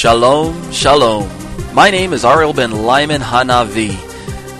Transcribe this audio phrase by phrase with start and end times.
[0.00, 1.28] Shalom, shalom.
[1.74, 3.94] My name is Ariel ben Lyman Hanavi.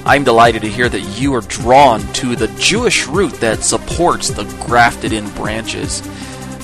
[0.04, 4.44] I'm delighted to hear that you are drawn to the Jewish root that supports the
[4.66, 6.02] grafted in branches.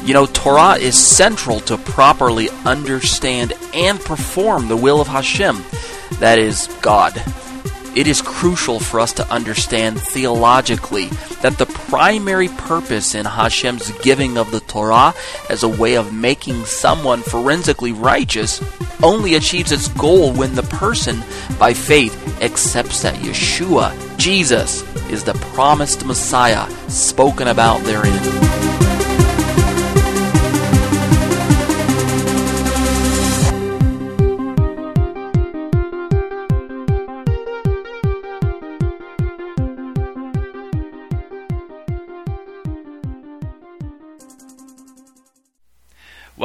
[0.05, 5.65] You know, Torah is central to properly understand and perform the will of Hashem,
[6.21, 7.15] that is, God
[7.97, 11.07] it is crucial for us to understand theologically
[11.41, 15.15] that the primary purpose in Hashem's giving of the Torah
[15.49, 18.63] as a way of making someone forensically righteous
[19.03, 21.23] only achieves its goal when the person,
[21.59, 28.66] by faith, accepts that Yeshua, Jesus, is the promised Messiah spoken about therein.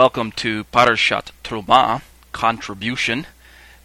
[0.03, 3.27] Welcome to Parashat Truma, Contribution.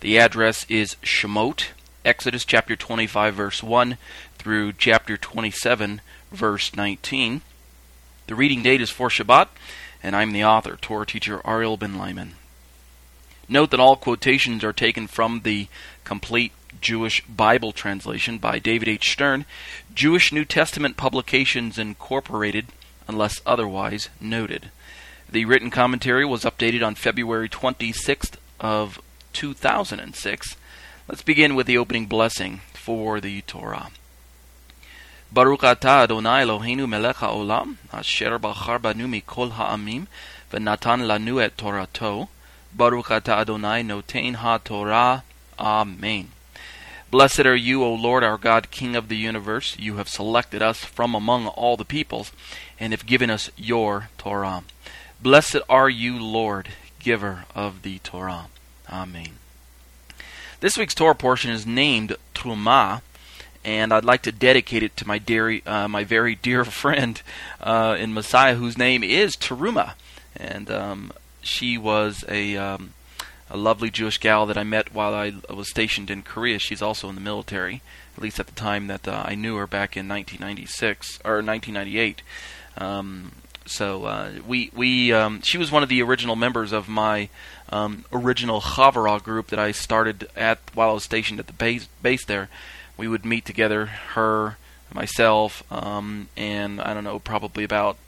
[0.00, 1.72] The address is Shemot,
[2.06, 3.98] Exodus chapter 25, verse 1
[4.38, 6.00] through chapter 27,
[6.32, 7.42] verse 19.
[8.28, 9.48] The reading date is for Shabbat,
[10.02, 12.36] and I'm the author, Torah teacher Ariel Ben Lyman.
[13.46, 15.68] Note that all quotations are taken from the
[16.04, 19.12] complete Jewish Bible translation by David H.
[19.12, 19.44] Stern,
[19.94, 22.68] Jewish New Testament Publications Incorporated,
[23.06, 24.70] unless otherwise noted.
[25.28, 29.00] The written commentary was updated on February 26th of
[29.32, 30.56] 2006.
[31.08, 33.90] Let's begin with the opening blessing for the Torah.
[35.32, 40.06] Baruch atah Adonai Eloheinu melech haolam, asher bachar banu mikol ha'amim,
[40.52, 42.28] v'natan lanu et Torato.
[42.72, 45.24] Baruch atah Adonai notein ha-Torah.
[45.58, 46.28] Amen.
[47.10, 49.76] Blessed are you, O Lord our God, King of the universe.
[49.76, 52.30] You have selected us from among all the peoples,
[52.78, 54.62] and have given us your Torah.
[55.26, 56.68] Blessed are you, Lord,
[57.00, 58.46] giver of the Torah.
[58.88, 59.40] Amen.
[60.60, 63.02] This week's Torah portion is named Truma,
[63.64, 67.20] and I'd like to dedicate it to my dear, uh, my very dear friend
[67.60, 69.94] uh, in Messiah, whose name is Teruma,
[70.36, 71.10] and um,
[71.42, 72.94] she was a um,
[73.50, 76.60] a lovely Jewish gal that I met while I was stationed in Korea.
[76.60, 77.82] She's also in the military,
[78.16, 82.22] at least at the time that uh, I knew her back in 1996 or 1998.
[82.78, 83.32] Um,
[83.66, 87.28] so uh, we we um, she was one of the original members of my
[87.70, 91.88] um, original Chavurah group that I started at while I was stationed at the base
[92.02, 92.48] base there.
[92.96, 94.56] We would meet together, her,
[94.92, 97.98] myself, um, and I don't know, probably about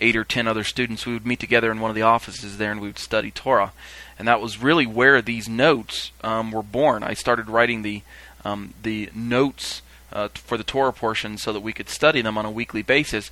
[0.00, 1.06] eight or ten other students.
[1.06, 3.72] We would meet together in one of the offices there, and we would study Torah.
[4.18, 7.02] And that was really where these notes um, were born.
[7.02, 8.02] I started writing the
[8.44, 9.82] um, the notes
[10.12, 13.30] uh, for the Torah portion so that we could study them on a weekly basis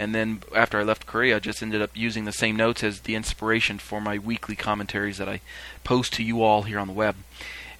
[0.00, 3.00] and then after I left Korea, I just ended up using the same notes as
[3.00, 5.42] the inspiration for my weekly commentaries that I
[5.84, 7.16] post to you all here on the web.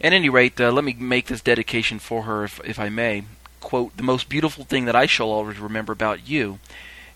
[0.03, 3.25] At any rate, uh, let me make this dedication for her, if, if I may.
[3.61, 6.59] Quote, The most beautiful thing that I shall always remember about you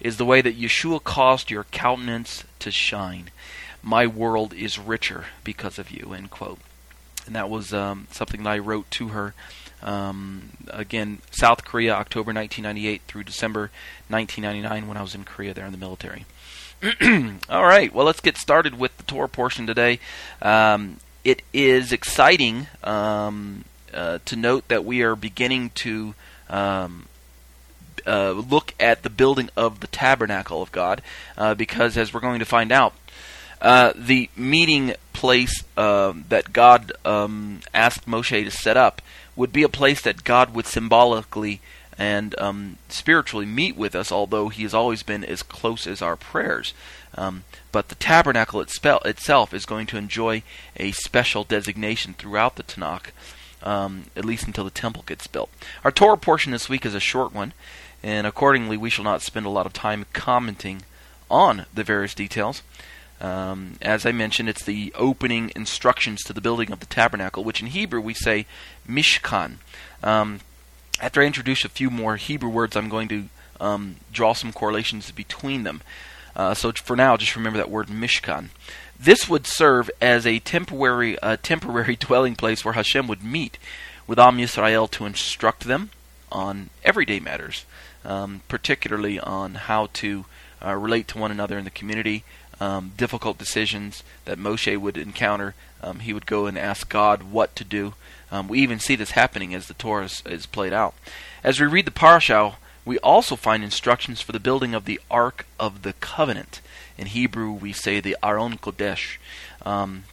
[0.00, 3.30] is the way that Yeshua caused your countenance to shine.
[3.82, 6.60] My world is richer because of you, end quote.
[7.26, 9.34] And that was um, something that I wrote to her
[9.84, 13.70] um, again, South Korea, October 1998 through December
[14.08, 16.24] 1999 when I was in Korea there in the military.
[17.48, 20.00] All right, well, let's get started with the Torah portion today.
[20.42, 26.14] Um, it is exciting um, uh, to note that we are beginning to
[26.48, 27.06] um,
[28.06, 31.00] uh, look at the building of the tabernacle of God,
[31.38, 32.94] uh, because as we're going to find out,
[33.60, 39.00] uh, the meeting place uh, that God um, asked Moshe to set up
[39.36, 41.60] would be a place that God would symbolically
[41.96, 46.16] and um, spiritually meet with us, although He has always been as close as our
[46.16, 46.74] prayers.
[47.16, 50.42] Um, but the tabernacle itself is going to enjoy
[50.76, 53.10] a special designation throughout the Tanakh,
[53.62, 55.50] um, at least until the temple gets built.
[55.84, 57.52] Our Torah portion this week is a short one,
[58.02, 60.82] and accordingly, we shall not spend a lot of time commenting
[61.30, 62.62] on the various details.
[63.20, 67.60] Um, as I mentioned, it's the opening instructions to the building of the tabernacle, which
[67.60, 68.46] in Hebrew we say
[68.88, 69.56] Mishkan.
[70.02, 70.40] Um,
[71.00, 73.28] after I introduce a few more Hebrew words, I'm going to
[73.60, 75.80] um, draw some correlations between them.
[76.36, 78.48] Uh, so for now, just remember that word Mishkan.
[78.98, 83.58] This would serve as a temporary, uh, temporary dwelling place where Hashem would meet
[84.06, 85.90] with Am Yisrael to instruct them
[86.30, 87.64] on everyday matters,
[88.04, 90.24] um, particularly on how to
[90.64, 92.24] uh, relate to one another in the community,
[92.64, 95.54] um, difficult decisions that Moshe would encounter.
[95.82, 97.92] Um, he would go and ask God what to do.
[98.32, 100.94] Um, we even see this happening as the Torah is, is, played out.
[101.42, 105.46] As we read the parashah, we also find instructions for the building of the Ark
[105.58, 106.60] of the Covenant.
[106.96, 109.18] In Hebrew, we say the Aron Kodesh.
[109.62, 110.04] Um,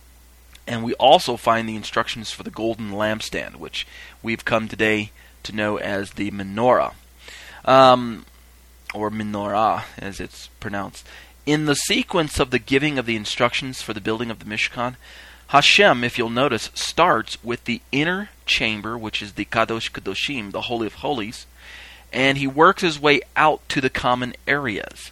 [0.68, 3.88] And we also find the instructions for the golden lampstand, which
[4.21, 5.12] we've come today
[5.44, 6.94] to know as the menorah,
[7.65, 8.25] um,
[8.94, 11.03] or menorah as it's pronounced.
[11.51, 14.95] In the sequence of the giving of the instructions for the building of the Mishkan,
[15.48, 20.62] Hashem, if you'll notice, starts with the inner chamber, which is the Kadosh Kadoshim, the
[20.62, 21.45] Holy of Holies,
[22.13, 25.12] and he works his way out to the common areas.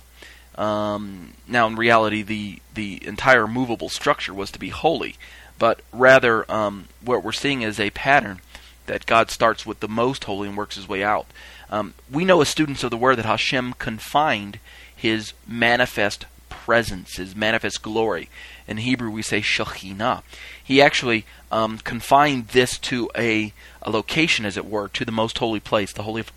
[0.55, 5.17] Um, now, in reality, the the entire movable structure was to be holy,
[5.57, 8.39] but rather, um, what we're seeing is a pattern
[8.85, 11.25] that God starts with the most holy and works his way out.
[11.69, 14.59] Um, we know as students of the Word that Hashem confined
[14.99, 18.29] his manifest presence, his manifest glory.
[18.67, 20.23] In Hebrew, we say Shekhinah.
[20.61, 25.37] He actually um, confined this to a, a location, as it were, to the most
[25.37, 26.31] holy place, the holy of,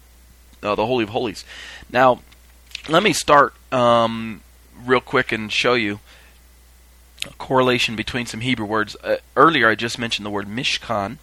[0.63, 1.45] uh, the holy of holies.
[1.91, 2.21] Now,
[2.89, 4.43] let me start um,
[4.85, 5.99] real quick and show you
[7.27, 8.97] a correlation between some Hebrew words.
[9.03, 11.19] Uh, earlier, I just mentioned the word Mishkan.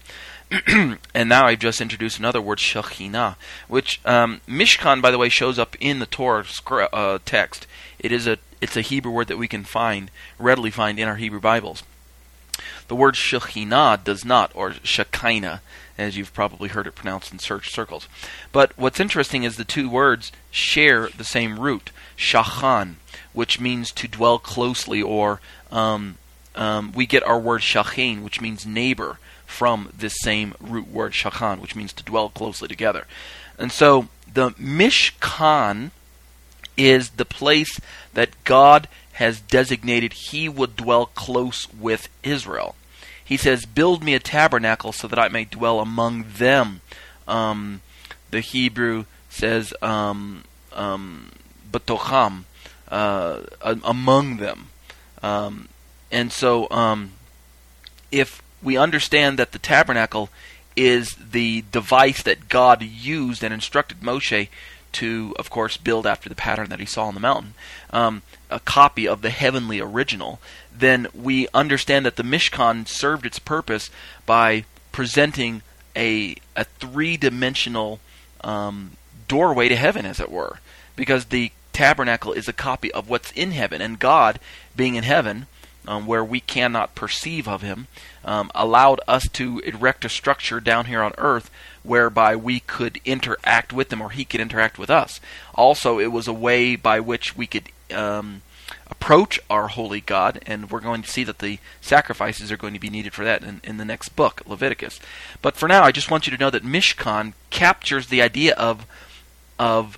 [1.13, 3.36] and now I've just introduced another word, Shekhinah,
[3.68, 6.46] which um, Mishkan, by the way, shows up in the Torah
[6.92, 7.68] uh, text.
[8.00, 10.10] It is a it's a Hebrew word that we can find
[10.40, 11.84] readily find in our Hebrew Bibles.
[12.88, 15.62] The word Shekhinah does not, or Shekinah,
[15.98, 18.07] as you've probably heard it pronounced in search circles.
[18.51, 22.96] But what's interesting is the two words share the same root, Shachan,
[23.34, 25.42] which means to dwell closely, or
[25.72, 26.18] um,
[26.56, 29.19] um, we get our word Shachin, which means neighbor
[29.50, 33.07] from this same root word shachan, which means to dwell closely together.
[33.57, 35.90] And so the Mishkan
[36.78, 37.80] is the place
[38.13, 42.75] that God has designated he would dwell close with Israel.
[43.25, 46.81] He says, Build me a tabernacle so that I may dwell among them.
[47.28, 47.81] Um,
[48.31, 51.31] the Hebrew says, um, um,
[52.88, 54.68] uh, among them.
[55.22, 55.69] Um,
[56.12, 57.12] and so, um,
[58.12, 60.29] if we understand that the tabernacle
[60.75, 64.47] is the device that God used and instructed Moshe
[64.94, 67.53] to, of course, build after the pattern that he saw on the mountain,
[67.91, 70.39] um, a copy of the heavenly original,
[70.75, 73.89] then we understand that the Mishkan served its purpose
[74.25, 75.62] by presenting
[75.95, 78.00] a, a three dimensional
[78.41, 78.91] um,
[79.27, 80.59] doorway to heaven, as it were.
[80.95, 84.39] Because the tabernacle is a copy of what's in heaven, and God,
[84.75, 85.47] being in heaven,
[85.89, 87.88] um, where we cannot perceive of him,
[88.24, 91.50] um, allowed us to erect a structure down here on earth
[91.81, 95.19] whereby we could interact with him or he could interact with us.
[95.56, 98.44] Also, it was a way by which we could um,
[98.88, 102.80] approach our holy God, and we're going to see that the sacrifices are going to
[102.80, 105.00] be needed for that in, in the next book, Leviticus.
[105.41, 108.86] But for now, I just want you to know that Mishkan captures the idea of
[109.57, 109.97] of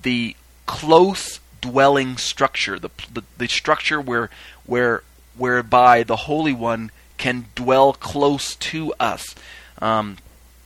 [0.00, 0.34] the
[0.64, 4.30] close dwelling structure, the, the, the structure where
[4.64, 5.02] where
[5.36, 9.34] whereby the Holy One can dwell close to us.
[9.80, 10.18] Um,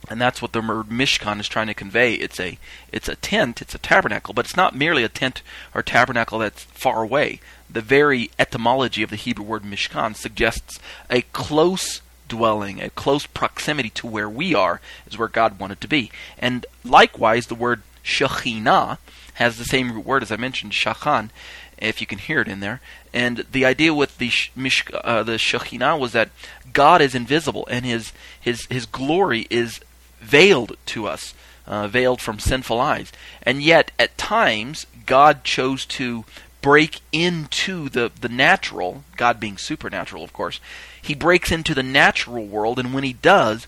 [0.09, 2.15] and that's what the word Mishkan is trying to convey.
[2.15, 2.57] It's a
[2.91, 5.41] it's a tent, it's a tabernacle, but it's not merely a tent
[5.73, 7.39] or tabernacle that's far away.
[7.69, 10.79] The very etymology of the Hebrew word Mishkan suggests
[11.09, 15.87] a close dwelling, a close proximity to where we are, is where God wanted to
[15.87, 16.11] be.
[16.37, 18.97] And likewise, the word Shekhinah
[19.35, 21.29] has the same root word as I mentioned, Shachan,
[21.81, 22.81] if you can hear it in there.
[23.13, 24.31] And the idea with the
[25.03, 26.29] uh, the Shekhinah was that
[26.71, 29.81] God is invisible and his his his glory is
[30.21, 31.33] veiled to us,
[31.67, 33.11] uh, veiled from sinful eyes.
[33.43, 36.25] And yet, at times, God chose to
[36.61, 39.03] break into the the natural.
[39.17, 40.59] God being supernatural, of course,
[41.01, 43.67] He breaks into the natural world, and when He does,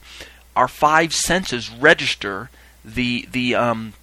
[0.56, 2.50] our five senses register
[2.86, 3.94] the the um,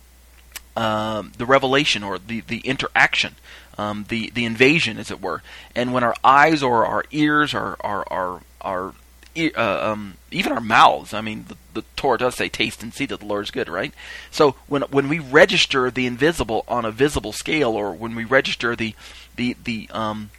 [0.77, 3.37] uh, the revelation or the, the interaction
[3.81, 5.43] um, the the invasion, as it were.
[5.75, 8.95] And when our eyes or our ears or our our, our
[9.37, 11.15] uh, um, even our mouths.
[11.15, 13.69] I mean, the, the, Torah does say, "Taste and see that the Lord is good,"
[13.69, 13.95] right?
[14.31, 18.75] So when when we register the invisible on a visible scale, or when we register
[18.75, 18.95] the
[19.37, 20.31] the the um,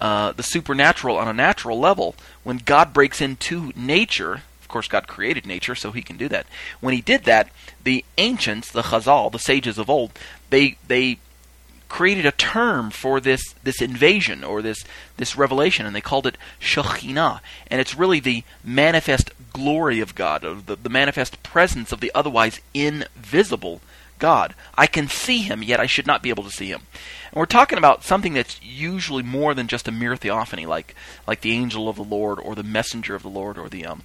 [0.00, 5.08] uh, the supernatural on a natural level, when God breaks into nature, of course, God
[5.08, 6.46] created nature, so He can do that.
[6.80, 7.48] When He did that,
[7.82, 10.12] the ancients, the Chazal, the sages of old,
[10.50, 11.18] they they
[11.88, 14.84] created a term for this this invasion or this
[15.16, 20.44] this revelation, and they called it Shekhinah, and it's really the manifest glory of God,
[20.44, 23.80] of the, the manifest presence of the otherwise invisible
[24.18, 24.54] God.
[24.76, 26.82] I can see Him, yet I should not be able to see Him.
[27.30, 30.94] And we're talking about something that's usually more than just a mere theophany, like
[31.26, 34.02] like the angel of the Lord or the messenger of the Lord or the um,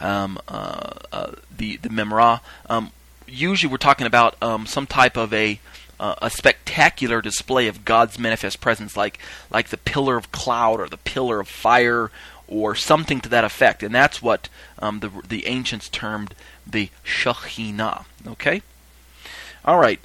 [0.00, 2.40] um, uh, uh, the the memra.
[2.68, 2.92] Um,
[3.26, 5.60] usually, we're talking about um, some type of a
[6.00, 9.18] uh, a spectacular display of God's manifest presence, like
[9.50, 12.10] like the pillar of cloud or the pillar of fire
[12.48, 13.82] or something to that effect.
[13.82, 16.34] And that's what um, the, the ancients termed
[16.66, 18.04] the Shekhinah.
[18.26, 18.62] Okay?
[19.64, 20.00] All right.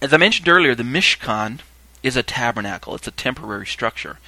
[0.00, 1.60] As I mentioned earlier, the Mishkan
[2.02, 4.18] is a tabernacle, it's a temporary structure.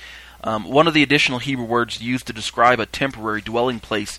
[0.43, 4.19] Um, one of the additional Hebrew words used to describe a temporary dwelling place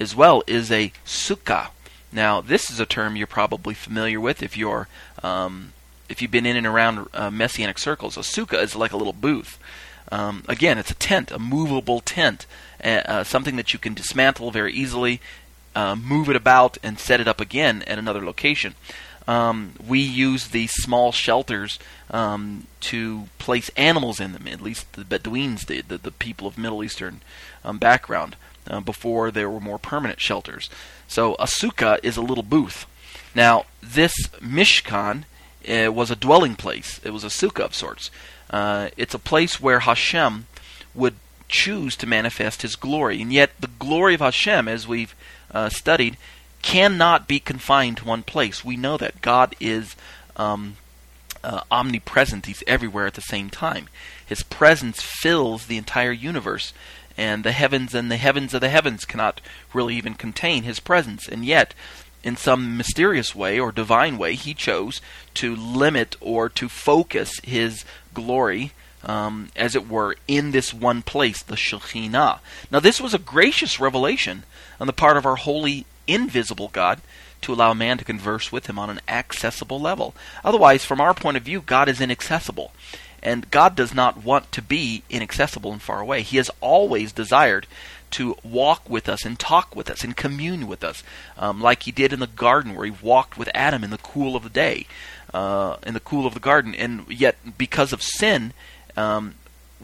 [0.00, 1.68] as well is a sukkah.
[2.10, 4.88] Now, this is a term you're probably familiar with if you're
[5.22, 5.74] um,
[6.08, 8.16] if you've been in and around uh, messianic circles.
[8.16, 9.58] A sukkah is like a little booth.
[10.10, 12.46] Um, again, it's a tent, a movable tent,
[12.82, 15.20] uh, uh, something that you can dismantle very easily,
[15.74, 18.74] uh, move it about, and set it up again at another location.
[19.26, 21.78] Um, we use these small shelters
[22.10, 24.48] um, to place animals in them.
[24.48, 27.20] At least the Bedouins the, the people of Middle Eastern
[27.62, 28.36] um, background,
[28.66, 30.70] uh, before there were more permanent shelters.
[31.06, 32.86] So a sukkah is a little booth.
[33.34, 35.24] Now, this Mishkan
[35.68, 37.00] uh, was a dwelling place.
[37.04, 38.10] It was a sukkah of sorts.
[38.50, 40.46] Uh, it's a place where Hashem
[40.94, 41.14] would
[41.48, 45.14] choose to manifest His glory, and yet the glory of Hashem, as we've
[45.52, 46.16] uh, studied,
[46.62, 48.64] cannot be confined to one place.
[48.64, 49.96] We know that God is
[50.36, 50.76] um,
[51.42, 53.88] uh, omnipresent; He's everywhere at the same time.
[54.24, 56.72] His presence fills the entire universe,
[57.16, 59.40] and the heavens and the heavens of the heavens cannot
[59.72, 61.28] really even contain His presence.
[61.28, 61.74] And yet,
[62.22, 65.00] in some mysterious way or divine way, he chose
[65.34, 67.84] to limit or to focus his
[68.14, 68.72] glory,
[69.04, 72.40] um, as it were, in this one place, the Shekhinah.
[72.70, 74.42] Now, this was a gracious revelation
[74.80, 77.00] on the part of our holy, invisible God
[77.42, 80.14] to allow man to converse with him on an accessible level.
[80.44, 82.72] Otherwise, from our point of view, God is inaccessible.
[83.22, 86.22] And God does not want to be inaccessible and far away.
[86.22, 87.66] He has always desired
[88.12, 91.02] to walk with us and talk with us and commune with us,
[91.36, 94.34] um, like he did in the garden where he walked with Adam in the cool
[94.34, 94.86] of the day,
[95.34, 96.74] uh, in the cool of the garden.
[96.74, 98.52] And yet, because of sin,
[98.96, 99.34] um,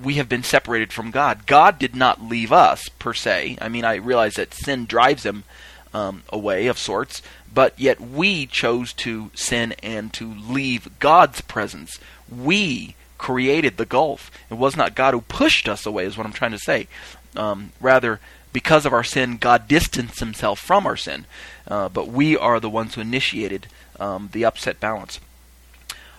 [0.00, 1.47] we have been separated from God.
[1.47, 3.59] God did not leave us per se.
[3.61, 5.45] I mean, I realize that sin drives him
[5.93, 7.23] um, away of sorts,
[7.53, 11.99] but yet we chose to sin and to leave God's presence.
[12.29, 14.31] We created the gulf.
[14.50, 16.88] It was not God who pushed us away, is what I'm trying to say.
[17.35, 18.21] Um, rather,
[18.52, 21.25] because of our sin, God distanced himself from our sin.
[21.66, 23.66] Uh, but we are the ones who initiated
[23.99, 25.21] um, the upset balance.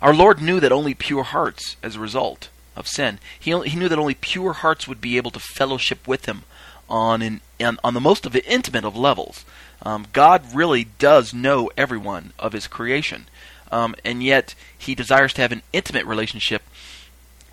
[0.02, 3.88] Our Lord knew that only pure hearts, as a result of sin, he, he knew
[3.88, 6.42] that only pure hearts would be able to fellowship with him
[6.90, 7.42] on, an,
[7.84, 9.46] on the most of intimate of levels.
[9.84, 13.28] Um, God really does know everyone of his creation.
[13.72, 16.64] Um, and yet, he desires to have an intimate relationship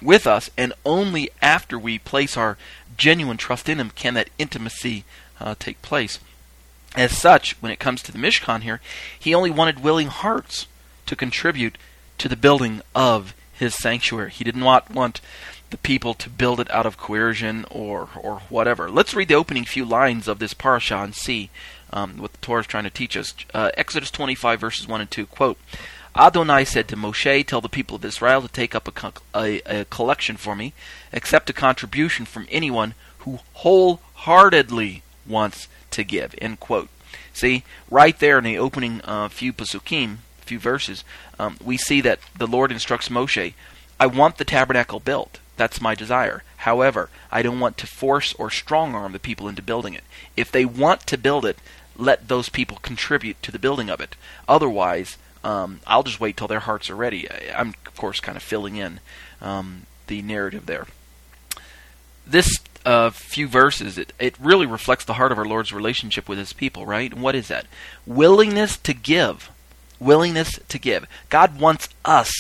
[0.03, 2.57] with us, and only after we place our
[2.97, 5.05] genuine trust in Him can that intimacy
[5.41, 6.19] uh, take place.
[6.95, 8.81] As such, when it comes to the Mishkan here,
[9.19, 10.67] He only wanted willing hearts
[11.07, 11.79] to contribute
[12.19, 14.31] to the building of His sanctuary.
[14.31, 15.21] He did not want
[15.73, 18.91] the people to build it out of coercion or or whatever.
[18.91, 21.51] Let's read the opening few lines of this parasha and see
[21.93, 23.35] um, what the Torah is trying to teach us.
[23.53, 25.59] Uh, Exodus 25 verses 1 and 2 quote.
[26.15, 29.85] Adonai said to Moshe, Tell the people of Israel to take up a, a, a
[29.87, 30.75] collection for me,
[31.13, 36.35] accept a contribution from anyone who wholeheartedly wants to give.
[36.39, 36.91] End quote.
[37.33, 41.03] See, right there in the opening uh, few pasukim, few verses,
[41.39, 43.55] um, we see that the Lord instructs Moshe,
[43.99, 45.39] I want the tabernacle built.
[45.57, 46.43] That's my desire.
[46.59, 50.05] However, I don't want to force or strong arm the people into building it.
[50.37, 51.59] If they want to build it,
[51.97, 54.17] let those people contribute to the building of it.
[54.49, 57.31] Otherwise, um, I'll just wait till their hearts are ready.
[57.31, 59.01] I, am of course kind of filling in
[59.41, 60.87] um, the narrative there.
[62.27, 66.39] This uh, few verses, it, it really reflects the heart of our Lord's relationship with
[66.39, 67.13] His people, right?
[67.13, 67.67] And what is that?
[68.07, 69.51] Willingness to give.
[69.99, 71.07] Willingness to give.
[71.29, 72.33] God wants us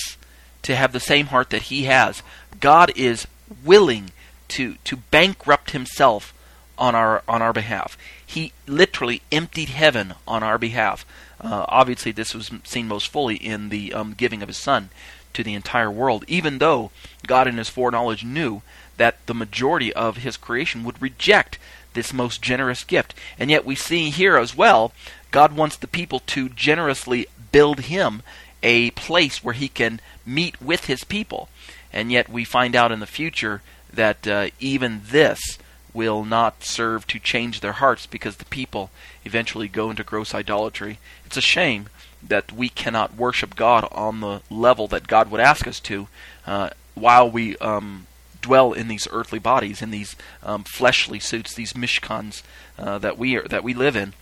[0.62, 2.22] to have the same heart that He has.
[2.60, 3.26] God is
[3.64, 4.10] willing
[4.48, 6.34] to to bankrupt Himself
[6.78, 7.98] on our on our behalf.
[8.24, 11.04] He literally emptied heaven on our behalf
[11.42, 14.90] uh, obviously, this was seen most fully in the um, giving of his son
[15.34, 16.90] to the entire world, even though
[17.26, 18.62] God, in his foreknowledge, knew
[18.96, 21.58] that the majority of his creation would reject
[21.94, 23.14] this most generous gift.
[23.38, 24.92] And yet, we see here as well,
[25.30, 28.22] God wants the people to generously build him
[28.62, 31.48] a place where he can meet with his people.
[31.92, 35.58] And yet, we find out in the future that uh, even this
[35.94, 38.90] will not serve to change their hearts because the people
[39.24, 40.98] eventually go into gross idolatry.
[41.26, 41.88] It's a shame
[42.22, 46.08] that we cannot worship God on the level that God would ask us to
[46.46, 48.06] uh, while we um,
[48.40, 52.42] dwell in these earthly bodies, in these um, fleshly suits, these mishkans
[52.78, 54.14] uh, that we are, that we live in.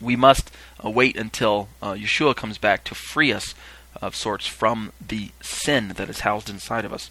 [0.00, 0.50] We must
[0.84, 3.54] uh, wait until uh, Yeshua comes back to free us
[4.00, 7.10] of sorts from the sin that is housed inside of us.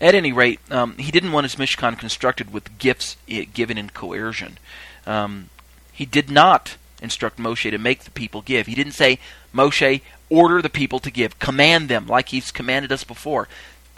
[0.00, 3.16] At any rate, um, he didn't want his Mishkan constructed with gifts
[3.52, 4.58] given in coercion.
[5.06, 5.50] Um,
[5.92, 8.66] he did not instruct Moshe to make the people give.
[8.66, 9.18] He didn't say,
[9.54, 10.00] Moshe,
[10.30, 11.38] order the people to give.
[11.38, 13.48] Command them, like he's commanded us before.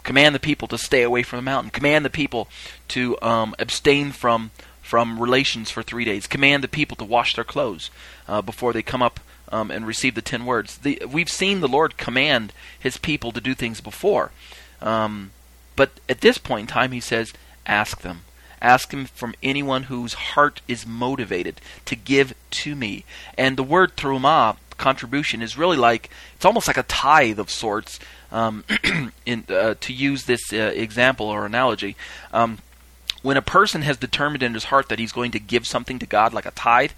[0.03, 1.69] Command the people to stay away from the mountain.
[1.69, 2.47] Command the people
[2.89, 6.27] to um, abstain from from relations for three days.
[6.27, 7.89] Command the people to wash their clothes
[8.27, 10.79] uh, before they come up um, and receive the ten words.
[10.79, 14.31] The, we've seen the Lord command His people to do things before,
[14.81, 15.31] um,
[15.81, 17.33] but at this point in time, He says,
[17.65, 18.21] "Ask them."
[18.61, 23.03] Ask him from anyone whose heart is motivated to give to me.
[23.35, 27.99] And the word truma, contribution, is really like it's almost like a tithe of sorts.
[28.31, 28.63] Um,
[29.25, 31.95] in, uh, to use this uh, example or analogy,
[32.31, 32.59] um,
[33.23, 36.05] when a person has determined in his heart that he's going to give something to
[36.05, 36.91] God, like a tithe,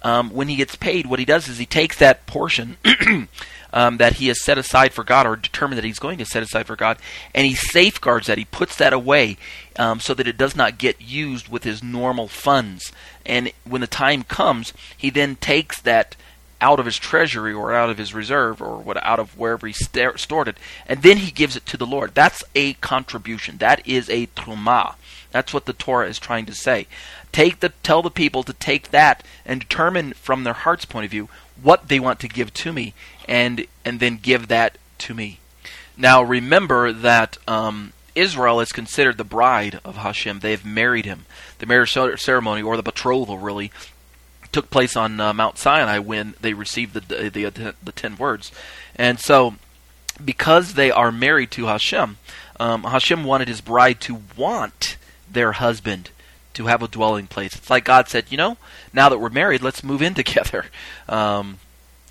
[0.00, 2.78] um, when he gets paid, what he does is he takes that portion
[3.74, 6.44] um, that he has set aside for God or determined that he's going to set
[6.44, 6.96] aside for God,
[7.34, 8.38] and he safeguards that.
[8.38, 9.36] He puts that away
[9.76, 12.92] um, so that it does not get used with his normal funds.
[13.26, 16.14] And when the time comes, he then takes that
[16.60, 19.72] out of his treasury or out of his reserve or what out of wherever he
[19.72, 22.14] st- stored it, and then he gives it to the Lord.
[22.14, 23.58] That's a contribution.
[23.58, 24.94] That is a truma.
[25.32, 26.86] That's what the Torah is trying to say.
[27.32, 31.10] Take the tell the people to take that and determine from their heart's point of
[31.10, 31.28] view
[31.62, 32.94] what they want to give to me,
[33.28, 35.38] and and then give that to me.
[35.96, 40.40] Now remember that um, Israel is considered the bride of Hashem.
[40.40, 41.26] They have married him.
[41.58, 43.70] The marriage ceremony, or the betrothal, really
[44.52, 48.52] took place on uh, Mount Sinai when they received the, the the, the ten words,
[48.96, 49.54] and so
[50.24, 52.18] because they are married to Hashem,
[52.60, 54.96] um, Hashem wanted his bride to want
[55.30, 56.10] their husband
[56.54, 57.54] to have a dwelling place.
[57.54, 58.56] It's like God said, you know,
[58.92, 60.66] now that we're married, let's move in together.
[61.08, 61.58] Um,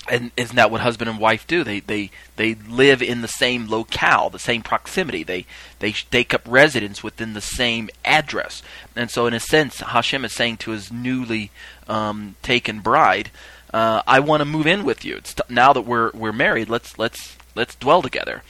[0.10, 1.64] and isn't that what husband and wife do?
[1.64, 5.24] They they they live in the same locale, the same proximity.
[5.24, 5.46] They
[5.80, 8.62] they take up residence within the same address.
[8.96, 11.52] And so, in a sense, Hashem is saying to his newly
[11.88, 13.32] um, taken bride,
[13.74, 15.16] uh, "I want to move in with you.
[15.16, 16.68] It's t- now that we're we're married.
[16.68, 18.44] Let's let's let's dwell together."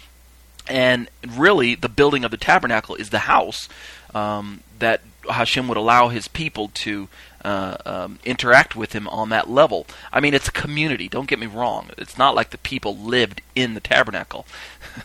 [0.67, 3.69] And really, the building of the tabernacle is the house
[4.15, 7.07] um, that Hashem would allow His people to
[7.43, 9.85] uh, um, interact with Him on that level.
[10.11, 11.07] I mean, it's a community.
[11.07, 11.89] Don't get me wrong.
[11.97, 14.45] It's not like the people lived in the tabernacle,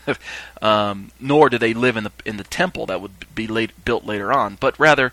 [0.61, 4.05] um, nor do they live in the in the temple that would be late, built
[4.05, 4.57] later on.
[4.59, 5.11] But rather,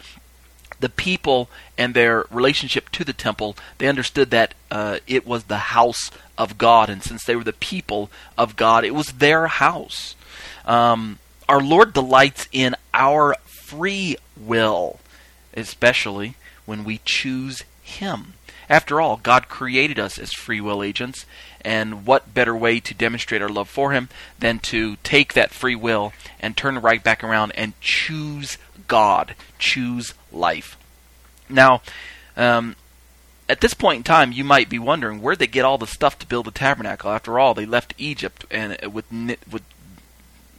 [0.81, 5.59] the people and their relationship to the temple, they understood that uh, it was the
[5.59, 10.15] house of God, and since they were the people of God, it was their house.
[10.65, 15.01] Um, our Lord delights in our free will,
[15.55, 18.35] especially when we choose Him.
[18.69, 21.25] After all, God created us as free will agents,
[21.61, 25.77] and what better way to demonstrate our love for Him than to take that free
[25.77, 30.77] will and turn right back around and choose God, choose life.
[31.49, 31.83] Now,
[32.37, 32.77] um,
[33.49, 36.19] at this point in time, you might be wondering where'd they get all the stuff
[36.19, 37.11] to build the tabernacle.
[37.11, 39.11] After all, they left Egypt and with
[39.51, 39.63] with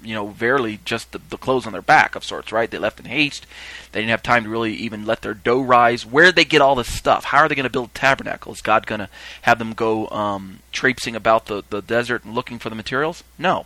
[0.08, 2.72] you know, verily just the, the, clothes on their back of sorts, right?
[2.72, 3.46] They left in haste.
[3.92, 6.06] They didn't have time to really even let their dough rise.
[6.06, 7.26] Where did they get all this stuff?
[7.26, 8.54] How are they going to build a tabernacle?
[8.54, 9.10] Is God going to
[9.42, 13.26] have them go um, traipsing about the, the desert and looking for the materials?
[13.38, 13.66] No.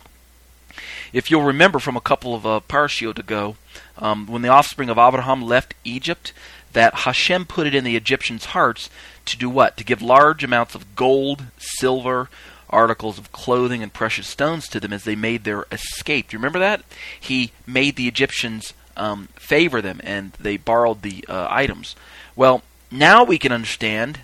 [1.12, 3.56] If you'll remember from a couple of uh, parshiot ago,
[3.96, 6.32] um, when the offspring of Abraham left Egypt,
[6.72, 8.90] that Hashem put it in the Egyptians' hearts
[9.26, 9.76] to do what?
[9.76, 12.28] To give large amounts of gold, silver,
[12.72, 16.28] articles of clothing and precious stones to them as they made their escape.
[16.28, 16.82] Do you remember that?
[17.18, 21.94] He made the Egyptians um, favor them and they borrowed the uh, items.
[22.34, 24.20] Well, now we can understand,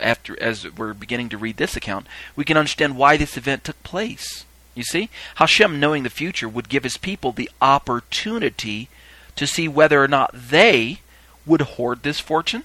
[0.00, 2.06] after as we're beginning to read this account,
[2.36, 4.44] we can understand why this event took place.
[4.74, 8.88] You see, Hashem, knowing the future, would give his people the opportunity
[9.34, 11.00] to see whether or not they
[11.46, 12.64] would hoard this fortune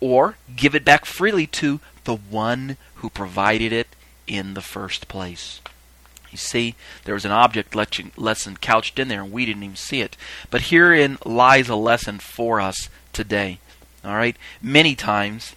[0.00, 3.88] or give it back freely to the one who provided it
[4.32, 5.60] in the first place.
[6.30, 10.00] You see, there was an object lesson couched in there, and we didn't even see
[10.00, 10.16] it.
[10.50, 13.58] But herein lies a lesson for us today.
[14.02, 14.36] All right?
[14.62, 15.54] Many times,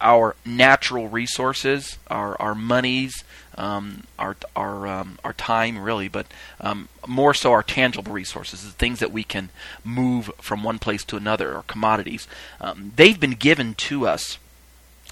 [0.00, 3.22] our natural resources, our, our monies,
[3.56, 6.26] um, our our um, our time, really, but
[6.60, 9.48] um, more so our tangible resources, the things that we can
[9.82, 12.28] move from one place to another, or commodities.
[12.60, 14.38] Um, they've been given to us,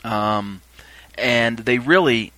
[0.05, 0.61] um,
[1.16, 2.33] and they really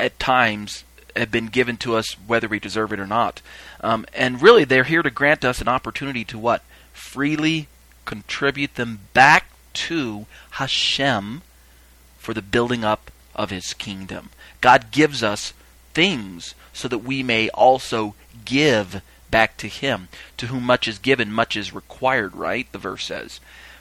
[0.00, 0.84] at times
[1.16, 3.42] have been given to us whether we deserve it or not.
[3.80, 6.62] Um, and really, they're here to grant us an opportunity to what?
[6.92, 7.68] Freely
[8.04, 11.42] contribute them back to Hashem
[12.18, 14.30] for the building up of His kingdom.
[14.60, 15.52] God gives us
[15.94, 20.08] things so that we may also give back to him.
[20.38, 22.70] To whom much is given, much is required, right?
[22.72, 23.40] The verse says.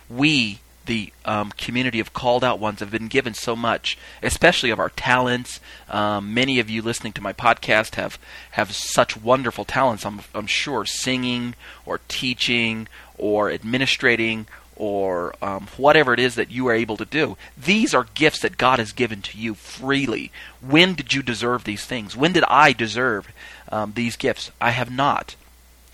[0.10, 4.80] We, the um, community of called out ones, have been given so much, especially of
[4.80, 5.60] our talents.
[5.90, 8.18] Um, many of you listening to my podcast have,
[8.52, 12.88] have such wonderful talents, I'm, I'm sure, singing or teaching
[13.18, 14.48] or administrating
[14.80, 17.38] or um, whatever it is that you are able to do.
[17.58, 20.32] These are gifts that God has given to you freely.
[20.62, 22.16] When did you deserve these things?
[22.16, 23.28] When did I deserve
[23.70, 24.52] um, these gifts?
[24.60, 25.36] I have not.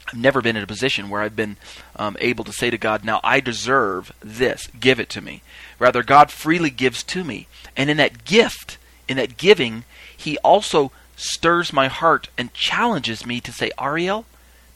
[0.08, 1.58] I've never been in a position where I've been
[1.96, 4.68] um, able to say to God, Now I deserve this.
[4.80, 5.42] Give it to me.
[5.80, 7.48] Rather, God freely gives to me.
[7.76, 9.84] And in that gift, in that giving,
[10.16, 14.26] He also stirs my heart and challenges me to say, Ariel,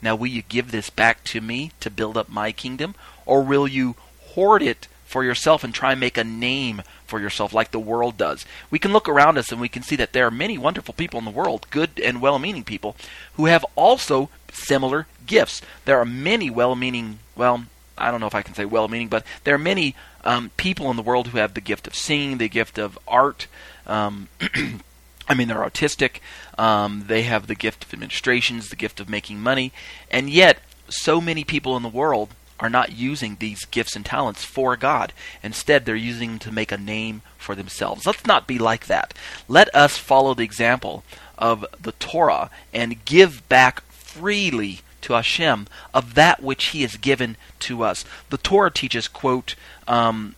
[0.01, 2.95] now will you give this back to me to build up my kingdom?
[3.25, 3.95] Or will you
[4.29, 8.15] hoard it for yourself and try and make a name for yourself like the world
[8.15, 8.45] does.
[8.69, 11.17] We can look around us and we can see that there are many wonderful people
[11.17, 12.95] in the world, good and well meaning people,
[13.33, 15.63] who have also similar gifts.
[15.85, 17.65] There are many well meaning, well,
[17.97, 20.91] I don't know if I can say well meaning, but there are many um, people
[20.91, 23.47] in the world who have the gift of singing, the gift of art.
[23.87, 24.29] Um,
[25.27, 26.19] I mean, they're autistic.
[26.57, 29.71] Um, they have the gift of administrations, the gift of making money.
[30.11, 34.43] And yet, so many people in the world are not using these gifts and talents
[34.43, 35.13] for God.
[35.41, 38.05] Instead, they're using them to make a name for themselves.
[38.05, 39.13] Let's not be like that.
[39.47, 41.03] Let us follow the example
[41.37, 47.37] of the Torah and give back freely to Hashem of that which He has given
[47.59, 48.03] to us.
[48.29, 49.55] The Torah teaches, quote,
[49.87, 50.35] um,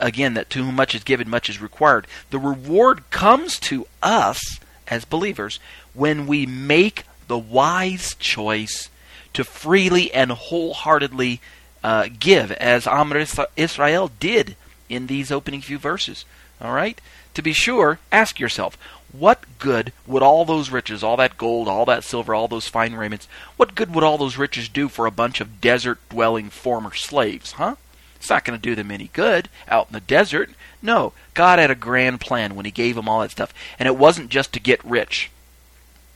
[0.00, 2.06] again, that to whom much is given, much is required.
[2.30, 5.60] The reward comes to us as believers
[5.92, 8.88] when we make the wise choice
[9.34, 11.40] to freely and wholeheartedly
[11.82, 13.12] uh, give, as Am
[13.56, 14.56] Israel did
[14.88, 16.24] in these opening few verses.
[16.60, 17.00] All right?
[17.34, 18.76] To be sure, ask yourself,
[19.12, 22.94] what good would all those riches, all that gold, all that silver, all those fine
[22.94, 26.94] raiments, what good would all those riches do for a bunch of desert dwelling former
[26.94, 27.76] slaves, huh?
[28.16, 30.50] It's not going to do them any good out in the desert.
[30.82, 33.54] No, God had a grand plan when He gave them all that stuff.
[33.78, 35.30] And it wasn't just to get rich.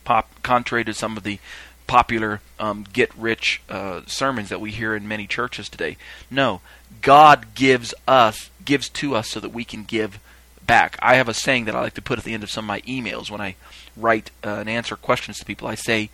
[0.04, 1.38] Pop, contrary to some of the
[1.86, 5.96] popular um, get rich uh, sermons that we hear in many churches today.
[6.30, 6.60] No,
[7.00, 10.18] God gives us, gives to us so that we can give
[10.66, 10.98] back.
[11.02, 12.68] I have a saying that I like to put at the end of some of
[12.68, 13.56] my emails when I
[13.96, 15.68] write uh, and answer questions to people.
[15.68, 16.10] I say,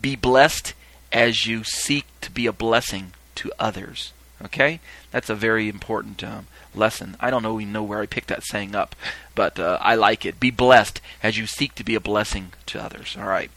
[0.00, 0.74] Be blessed
[1.12, 4.12] as you seek to be a blessing to others.
[4.44, 4.80] Okay?
[5.10, 7.16] That's a very important um, lesson.
[7.18, 8.94] I don't know even know where I picked that saying up,
[9.34, 10.40] but uh, I like it.
[10.40, 13.16] Be blessed as you seek to be a blessing to others.
[13.18, 13.50] All right.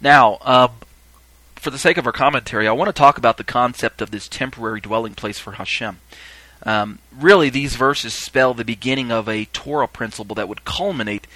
[0.00, 0.70] Now, um,
[1.56, 4.28] for the sake of our commentary, I want to talk about the concept of this
[4.28, 5.98] temporary dwelling place for Hashem.
[6.62, 11.26] Um, really, these verses spell the beginning of a Torah principle that would culminate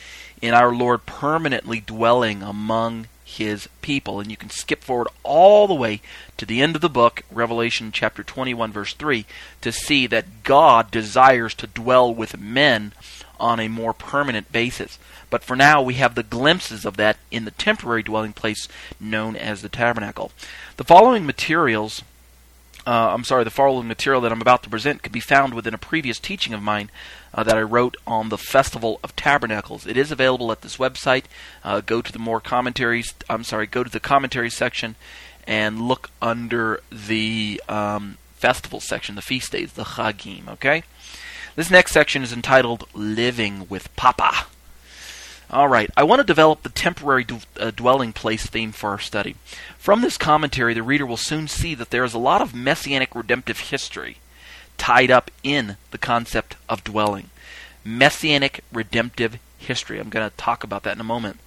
[0.41, 4.21] in our Lord permanently dwelling among his people.
[4.21, 6.01] And you can skip forward all the way
[6.37, 9.27] to the end of the book, Revelation chapter 21, verse 3,
[9.63, 12.93] to see that God desires to dwell with men
[13.39, 14.99] on a more permanent basis.
[15.31, 18.69] But for now, we have the glimpses of that in the temporary dwelling place
[19.01, 20.33] known as the tabernacle.
[20.77, 22.03] The following materials,
[22.87, 25.75] uh, I'm sorry, the following material that I'm about to present could be found within
[25.75, 26.91] a previous teaching of mine
[27.33, 29.87] uh, that I wrote on the Festival of Tabernacles.
[29.87, 31.25] It is available at this website.
[31.65, 34.97] Uh, go to the more commentaries, I'm sorry, go to the commentary section
[35.47, 40.85] and look under the um, festival section, the feast days, the Chagim, okay?
[41.57, 44.47] This next section is entitled Living with Papa.
[45.51, 48.99] All right, I want to develop the temporary d- uh, dwelling place theme for our
[48.99, 49.37] study.
[49.79, 53.15] From this commentary, the reader will soon see that there is a lot of messianic
[53.15, 54.17] redemptive history
[54.79, 57.31] tied up in the concept of dwelling.
[57.85, 60.01] Messianic redemptive history.
[60.01, 61.39] I'm going to talk about that in a moment.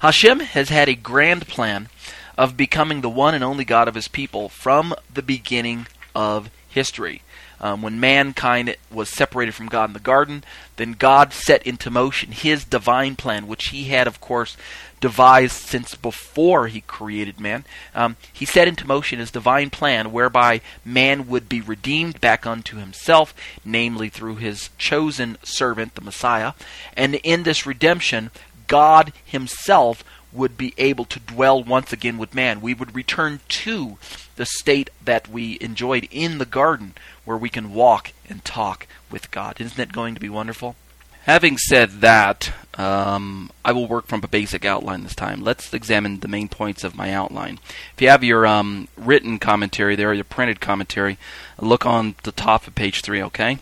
[0.00, 1.88] Hashem has had a grand plan
[2.36, 7.22] of becoming the one and only God of his people from the beginning of history.
[7.60, 10.44] Um, when mankind was separated from God in the garden,
[10.76, 14.56] then God set into motion his divine plan, which he had, of course,
[15.00, 17.64] devised since before he created man.
[17.94, 22.76] Um, he set into motion his divine plan whereby man would be redeemed back unto
[22.76, 26.52] himself, namely through his chosen servant, the Messiah.
[26.96, 28.30] And in this redemption,
[28.66, 32.60] God himself would be able to dwell once again with man.
[32.60, 33.98] We would return to
[34.36, 39.30] the state that we enjoyed in the garden where we can walk and talk with
[39.30, 39.60] God.
[39.60, 40.76] Isn't that going to be wonderful?
[41.22, 45.42] Having said that, um, I will work from a basic outline this time.
[45.42, 47.58] Let's examine the main points of my outline.
[47.94, 51.18] If you have your um, written commentary there, your printed commentary,
[51.60, 53.58] look on the top of page 3, okay?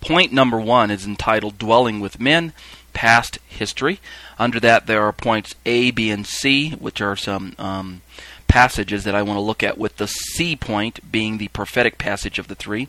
[0.00, 2.52] Point number one is entitled Dwelling with Men
[2.98, 4.00] past history.
[4.40, 8.02] Under that, there are points A, B, and C, which are some um,
[8.48, 12.40] passages that I want to look at, with the C point being the prophetic passage
[12.40, 12.88] of the three.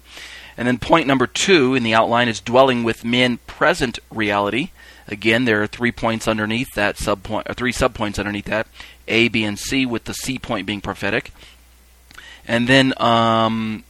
[0.57, 4.71] And then point number two in the outline is dwelling with men present reality.
[5.07, 8.65] Again, there are three points underneath that subpoint, or three subpoints underneath that:
[9.07, 11.31] A, B, and C, with the C point being prophetic.
[12.47, 13.83] And then um,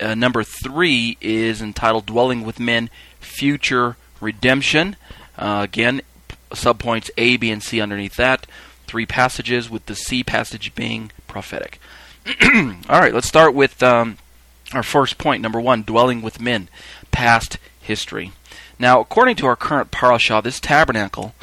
[0.00, 2.90] uh, number three is entitled "Dwelling with Men:
[3.20, 4.96] Future Redemption."
[5.38, 6.02] Uh, again,
[6.50, 8.46] subpoints A, B, and C underneath that.
[8.86, 11.80] Three passages, with the C passage being prophetic.
[12.44, 14.18] All right, let's start with um,
[14.72, 15.42] our first point.
[15.42, 16.68] Number one: dwelling with men,
[17.10, 18.32] past history.
[18.78, 21.34] Now, according to our current parashah, this tabernacle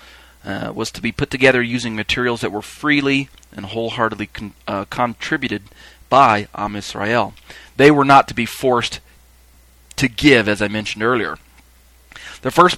[0.45, 4.85] uh, was to be put together using materials that were freely and wholeheartedly con- uh,
[4.85, 5.63] contributed
[6.09, 7.33] by Am Israel.
[7.75, 8.99] They were not to be forced
[9.95, 11.37] to give, as I mentioned earlier.
[12.41, 12.77] The first,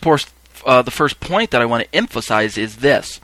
[0.66, 3.20] uh, the first point that I want to emphasize is this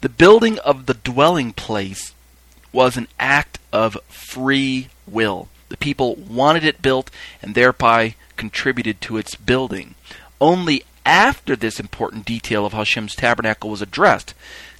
[0.00, 2.14] the building of the dwelling place
[2.72, 5.48] was an act of free will.
[5.68, 7.10] The people wanted it built
[7.42, 9.94] and thereby contributed to its building.
[10.40, 14.34] Only after this important detail of Hashem's tabernacle was addressed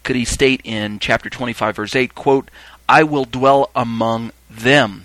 [0.08, 2.50] could he state in chapter 25, verse 8, quote,
[2.88, 5.04] I will dwell among them,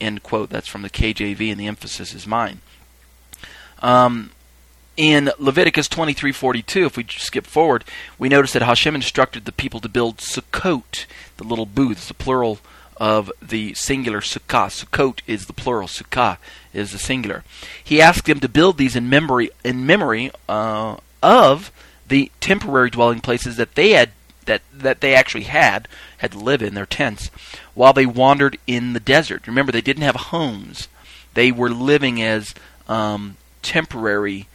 [0.00, 0.50] end quote.
[0.50, 2.60] That's from the KJV, and the emphasis is mine.
[3.80, 4.30] Um,
[4.96, 7.84] in Leviticus 23:42, if we skip forward,
[8.18, 12.60] we notice that Hashem instructed the people to build sukkot, the little booths, the plural
[12.96, 14.70] of the singular sukkah.
[14.70, 15.88] Sukkot is the plural.
[15.88, 16.38] Sukkah
[16.72, 17.44] is the singular.
[17.82, 21.72] He asked them to build these in memory in memory uh, of
[22.06, 24.10] the temporary dwelling places that they had
[24.46, 27.30] that that they actually had had to live in their tents
[27.74, 29.46] while they wandered in the desert.
[29.46, 30.88] Remember, they didn't have homes;
[31.34, 32.54] they were living as
[32.86, 34.46] um, temporary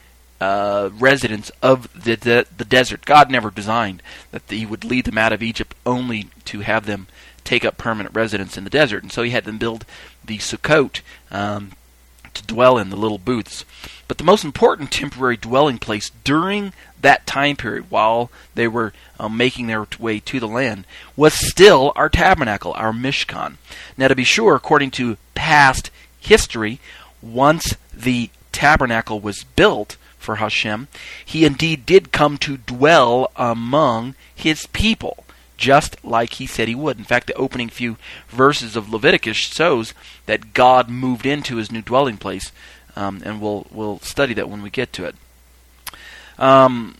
[0.42, 3.06] uh, residents of the, the, desert.
[3.06, 7.08] God never designed that He would lead them out of Egypt only to have them
[7.44, 9.86] take up permanent residence in the desert, and so He had them build
[10.24, 11.72] the Sukkot um,
[12.34, 13.66] to dwell in the little booths.
[14.08, 19.38] But the most important temporary dwelling place during that time period, while they were um,
[19.38, 23.56] making their way to the land, was still our tabernacle, our Mishkan.
[23.98, 26.80] Now, to be sure, according to past history,
[27.22, 30.88] once the tabernacle was built for Hashem,
[31.26, 35.24] he indeed did come to dwell among his people
[35.60, 36.98] just like he said he would.
[36.98, 37.98] In fact, the opening few
[38.30, 39.94] verses of Leviticus shows
[40.26, 42.52] that God moved into his new dwelling place,
[42.96, 45.16] um, and we'll we'll study that when we get to it.
[46.38, 46.96] Um,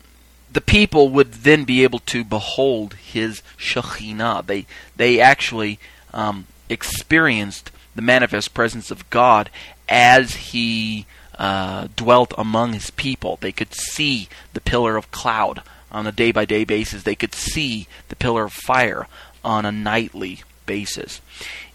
[0.52, 4.46] the people would then be able to behold his Shekhinah.
[4.46, 5.80] They they actually
[6.14, 9.50] um, experienced the manifest presence of God
[9.88, 11.06] as he
[11.40, 13.38] uh, dwelt among his people.
[13.40, 17.04] They could see the pillar of cloud on a day by day basis.
[17.04, 19.08] They could see the pillar of fire
[19.44, 21.22] on a nightly basis.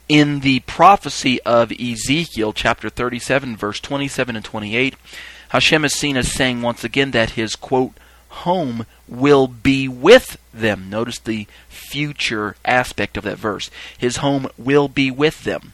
[0.07, 4.97] In the prophecy of Ezekiel, chapter 37, verse 27 and 28,
[5.49, 7.93] Hashem is seen as saying once again that his, quote,
[8.29, 10.91] home will be with them.
[10.91, 13.71] Notice the future aspect of that verse.
[13.97, 15.73] His home will be with them.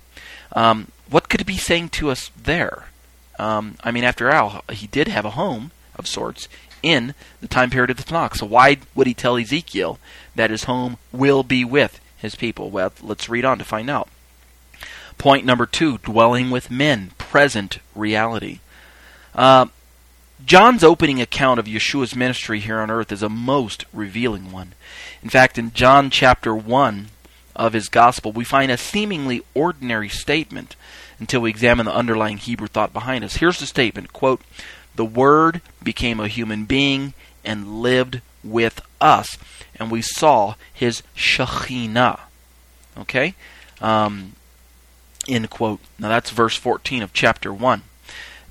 [0.53, 2.89] Um, what could it be saying to us there?
[3.40, 6.46] Um, I mean, after all, he did have a home of sorts
[6.83, 8.37] in the time period of the Tanakh.
[8.37, 9.98] So why would he tell Ezekiel
[10.35, 12.68] that his home will be with his people?
[12.68, 14.11] Well, let's read on to find out.
[15.16, 18.61] Point number two dwelling with men, present reality.
[19.35, 19.66] Uh,
[20.44, 24.74] John's opening account of Yeshua's ministry here on earth is a most revealing one.
[25.22, 27.09] In fact, in John chapter 1
[27.61, 30.77] of his gospel, we find a seemingly ordinary statement
[31.18, 33.37] until we examine the underlying Hebrew thought behind us.
[33.37, 34.40] Here's the statement quote,
[34.96, 37.12] the Word became a human being
[37.44, 39.37] and lived with us,
[39.79, 42.20] and we saw his Shekhinah.
[42.96, 43.35] Okay?
[43.83, 44.33] Um,
[45.29, 45.81] end quote.
[45.99, 47.83] Now that's verse 14 of chapter 1.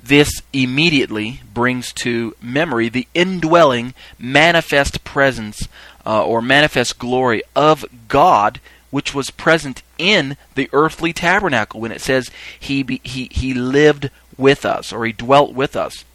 [0.03, 5.67] This immediately brings to memory the indwelling, manifest presence
[6.05, 8.59] uh, or manifest glory of God,
[8.91, 14.09] which was present in the earthly tabernacle when it says he, be, he, he lived
[14.37, 16.05] with us or he dwelt with us.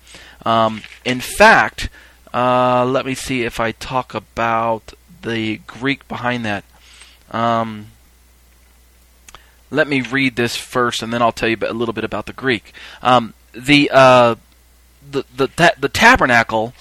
[0.44, 1.88] Um, in fact,
[2.32, 6.64] uh, let me see if I talk about the Greek behind that.
[7.30, 7.86] Um,
[9.70, 12.32] let me read this first, and then I'll tell you a little bit about the
[12.32, 12.72] Greek.
[13.02, 14.36] Um, the, uh,
[15.10, 16.74] the the ta- the tabernacle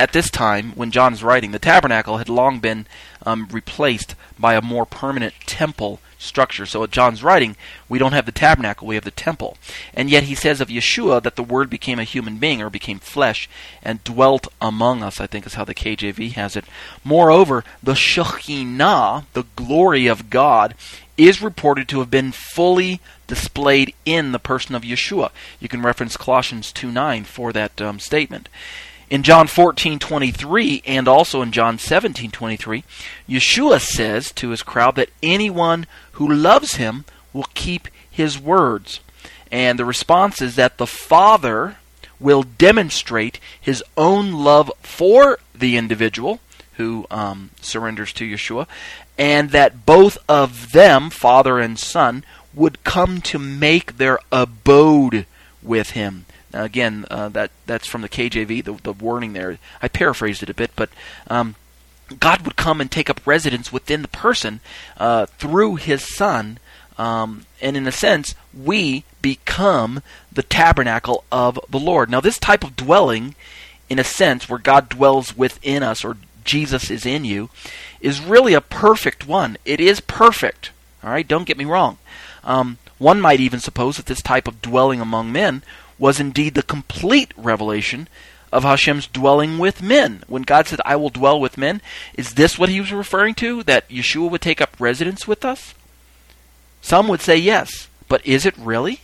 [0.00, 2.86] at this time, when John is writing, the tabernacle had long been
[3.26, 6.64] um, replaced by a more permanent temple structure.
[6.64, 7.54] So at John's writing,
[7.86, 9.58] we don't have the tabernacle, we have the temple.
[9.92, 12.98] And yet he says of Yeshua that the Word became a human being or became
[12.98, 13.46] flesh
[13.82, 16.64] and dwelt among us, I think is how the KJV has it.
[17.04, 20.74] Moreover, the Shekhinah, the glory of God,
[21.18, 25.30] is reported to have been fully displayed in the person of Yeshua.
[25.60, 28.48] You can reference Colossians 2 9 for that um, statement.
[29.10, 32.84] In John 14:23 and also in John 17:23,
[33.28, 39.00] Yeshua says to his crowd that anyone who loves him will keep his words.
[39.50, 41.78] And the response is that the Father
[42.20, 46.38] will demonstrate his own love for the individual
[46.76, 48.68] who um, surrenders to Yeshua,
[49.18, 55.26] and that both of them, Father and Son, would come to make their abode
[55.62, 56.26] with him.
[56.52, 59.58] Again, uh, that that's from the KJV, the, the wording there.
[59.80, 60.90] I paraphrased it a bit, but
[61.28, 61.54] um,
[62.18, 64.60] God would come and take up residence within the person
[64.96, 66.58] uh, through His Son,
[66.98, 72.10] um, and in a sense, we become the tabernacle of the Lord.
[72.10, 73.34] Now, this type of dwelling,
[73.88, 77.48] in a sense, where God dwells within us, or Jesus is in you,
[78.00, 79.56] is really a perfect one.
[79.64, 80.70] It is perfect.
[81.02, 81.98] All right, don't get me wrong.
[82.42, 85.62] Um, one might even suppose that this type of dwelling among men
[86.00, 88.08] was indeed the complete revelation
[88.50, 90.24] of Hashem's dwelling with men.
[90.26, 91.80] When God said, I will dwell with men,
[92.14, 93.62] is this what he was referring to?
[93.62, 95.74] That Yeshua would take up residence with us?
[96.80, 99.00] Some would say yes, but is it really?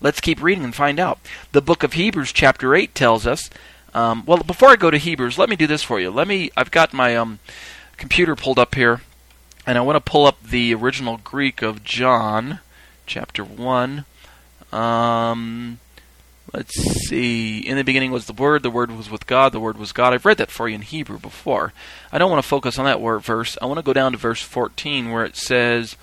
[0.00, 1.18] Let's keep reading and find out.
[1.52, 3.50] The book of Hebrews, chapter 8, tells us.
[3.92, 6.10] Um, well, before I go to Hebrews, let me do this for you.
[6.10, 6.50] Let me.
[6.56, 7.38] I've got my um,
[7.96, 9.00] computer pulled up here,
[9.66, 12.60] and I want to pull up the original Greek of John,
[13.06, 14.04] chapter 1.
[14.70, 15.78] Um,
[16.56, 16.74] Let's
[17.08, 17.58] see.
[17.58, 20.14] In the beginning was the Word, the Word was with God, the Word was God.
[20.14, 21.74] I've read that for you in Hebrew before.
[22.10, 23.58] I don't want to focus on that word verse.
[23.60, 25.96] I want to go down to verse 14 where it says,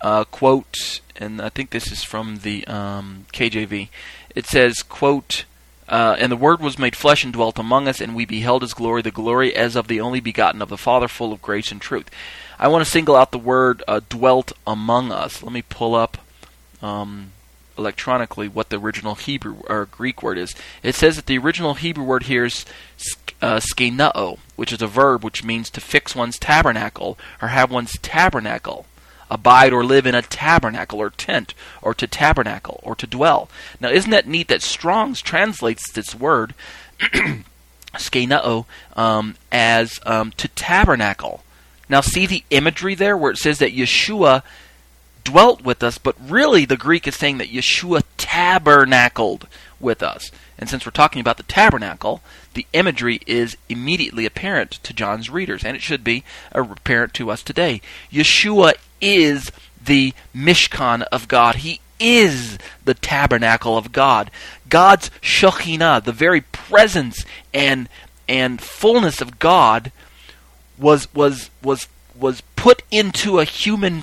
[0.00, 3.88] uh, quote, and I think this is from the um, KJV.
[4.36, 5.44] It says, quote,
[5.88, 8.74] uh, and the Word was made flesh and dwelt among us, and we beheld His
[8.74, 11.80] glory, the glory as of the only begotten of the Father, full of grace and
[11.80, 12.08] truth.
[12.60, 15.42] I want to single out the word uh, dwelt among us.
[15.42, 16.18] Let me pull up
[16.80, 17.32] um,
[17.80, 20.54] electronically what the original Hebrew or Greek word is.
[20.82, 22.66] It says that the original Hebrew word here is
[23.42, 27.98] uh, skenao, which is a verb which means to fix one's tabernacle or have one's
[28.02, 28.86] tabernacle.
[29.30, 33.48] Abide or live in a tabernacle or tent, or to tabernacle, or to dwell.
[33.78, 36.52] Now, isn't that neat that Strong's translates this word,
[37.94, 38.66] skenao,
[38.96, 41.44] um, as um, to tabernacle?
[41.88, 44.42] Now, see the imagery there where it says that Yeshua
[45.24, 49.46] dwelt with us, but really the Greek is saying that Yeshua tabernacled
[49.78, 50.30] with us.
[50.58, 52.20] And since we're talking about the tabernacle,
[52.54, 57.42] the imagery is immediately apparent to John's readers, and it should be apparent to us
[57.42, 57.80] today.
[58.12, 59.50] Yeshua is
[59.82, 61.56] the Mishkan of God.
[61.56, 64.30] He is the tabernacle of God.
[64.68, 67.88] God's Shekhinah, the very presence and
[68.28, 69.92] and fullness of God,
[70.78, 74.02] was was was was put into a human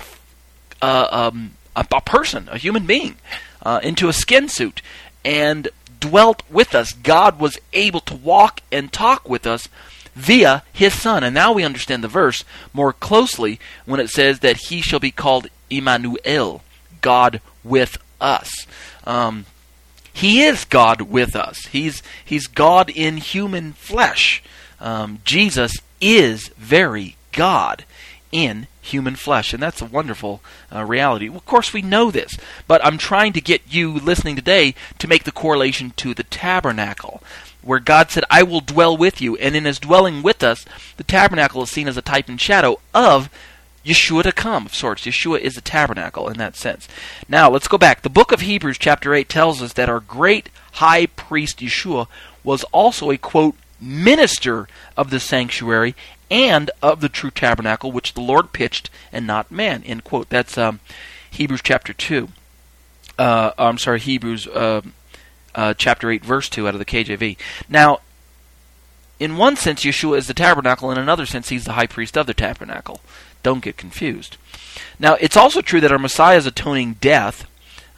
[0.82, 3.16] uh, um, a, a, person, a human being,
[3.62, 4.82] uh, into a skin suit
[5.24, 5.68] and
[6.00, 6.92] dwelt with us.
[6.92, 9.68] God was able to walk and talk with us
[10.14, 11.22] via his son.
[11.22, 15.10] And now we understand the verse more closely when it says that he shall be
[15.10, 16.62] called Emmanuel,
[17.00, 18.66] God with us.
[19.06, 19.46] Um,
[20.12, 21.66] he is God with us.
[21.66, 24.42] He's he's God in human flesh.
[24.80, 27.84] Um, Jesus is very God
[28.32, 29.52] in human flesh.
[29.52, 30.40] And that's a wonderful
[30.74, 31.28] uh, reality.
[31.28, 32.36] Well, of course, we know this,
[32.66, 37.22] but I'm trying to get you listening today to make the correlation to the tabernacle,
[37.62, 39.36] where God said, I will dwell with you.
[39.36, 40.64] And in his dwelling with us,
[40.96, 43.30] the tabernacle is seen as a type and shadow of
[43.84, 45.04] Yeshua to come, of sorts.
[45.04, 46.88] Yeshua is a tabernacle in that sense.
[47.28, 48.02] Now, let's go back.
[48.02, 52.06] The book of Hebrews, chapter 8, tells us that our great high priest Yeshua
[52.44, 55.94] was also a, quote, minister of the sanctuary
[56.30, 59.82] and of the true tabernacle which the Lord pitched and not man.
[59.84, 60.28] End quote.
[60.28, 60.80] That's um,
[61.30, 62.28] Hebrews chapter 2.
[63.18, 64.82] Uh, I'm sorry, Hebrews uh,
[65.54, 67.36] uh, chapter 8, verse 2 out of the KJV.
[67.68, 68.00] Now,
[69.18, 70.90] in one sense, Yeshua is the tabernacle.
[70.90, 73.00] In another sense, he's the high priest of the tabernacle.
[73.42, 74.36] Don't get confused.
[74.98, 77.48] Now, it's also true that our Messiah's atoning death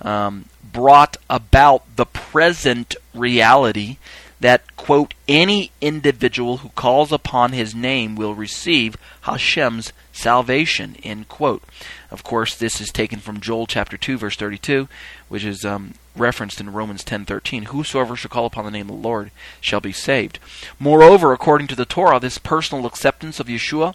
[0.00, 3.98] um, brought about the present reality
[4.40, 11.62] that, quote, any individual who calls upon his name will receive Hashem's salvation, end quote.
[12.10, 14.88] Of course, this is taken from Joel chapter 2, verse 32,
[15.28, 17.64] which is um, referenced in Romans 10:13.
[17.64, 19.30] Whosoever shall call upon the name of the Lord
[19.60, 20.38] shall be saved.
[20.78, 23.94] Moreover, according to the Torah, this personal acceptance of Yeshua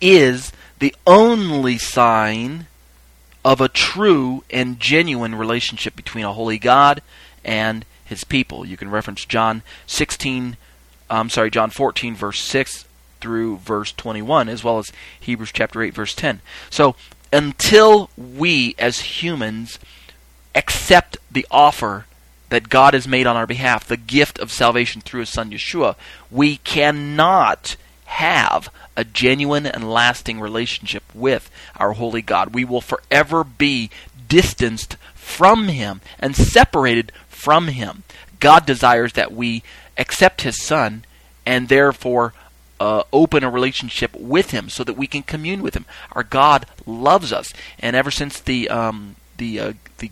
[0.00, 2.66] is the only sign
[3.44, 7.02] of a true and genuine relationship between a holy God
[7.44, 8.66] and his people.
[8.66, 10.56] You can reference John 16,
[11.10, 12.86] I'm sorry, John 14, verse 6
[13.20, 16.40] through verse 21, as well as Hebrews chapter 8, verse 10.
[16.70, 16.96] So,
[17.32, 19.78] until we as humans
[20.54, 22.06] accept the offer
[22.48, 25.96] that God has made on our behalf, the gift of salvation through His Son Yeshua,
[26.30, 32.54] we cannot have a genuine and lasting relationship with our holy God.
[32.54, 33.90] We will forever be
[34.28, 38.02] distanced from Him and separated from Him.
[38.40, 39.62] God desires that we
[39.96, 41.04] accept His Son
[41.46, 42.34] and therefore
[42.80, 45.86] uh, open a relationship with Him so that we can commune with Him.
[46.12, 50.10] Our God loves us, and ever since the um, the uh, the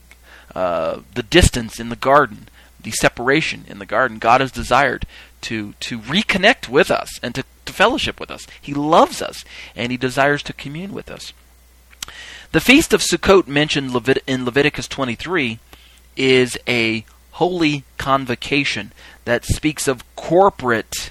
[0.55, 2.49] uh, the distance in the garden,
[2.81, 5.07] the separation in the garden, God has desired
[5.43, 8.47] to to reconnect with us and to, to fellowship with us.
[8.61, 11.33] He loves us, and He desires to commune with us.
[12.53, 15.59] The feast of Sukkot mentioned Levit- in Leviticus 23
[16.17, 17.05] is a
[17.37, 18.93] holy convocation
[19.27, 21.11] that speaks of corporate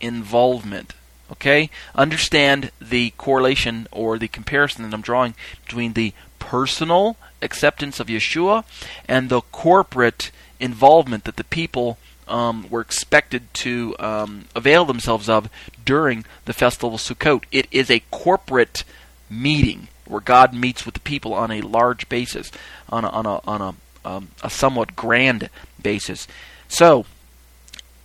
[0.00, 0.94] involvement.
[1.30, 1.68] Okay?
[1.94, 5.34] Understand the correlation or the comparison that I'm drawing
[5.66, 8.64] between the personal acceptance of Yeshua
[9.06, 15.50] and the corporate involvement that the people um, were expected to um, avail themselves of
[15.84, 17.44] during the festival of Sukkot.
[17.52, 18.84] It is a corporate
[19.28, 22.50] meeting where God meets with the people on a large basis,
[22.88, 23.74] on a, on a, on a,
[24.08, 25.50] um, a somewhat grand
[25.82, 26.26] basis.
[26.68, 27.04] So,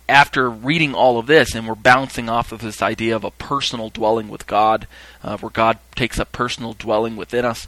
[0.06, 3.88] after reading all of this, and we're bouncing off of this idea of a personal
[3.88, 4.86] dwelling with God,
[5.22, 7.66] uh, where God takes up personal dwelling within us,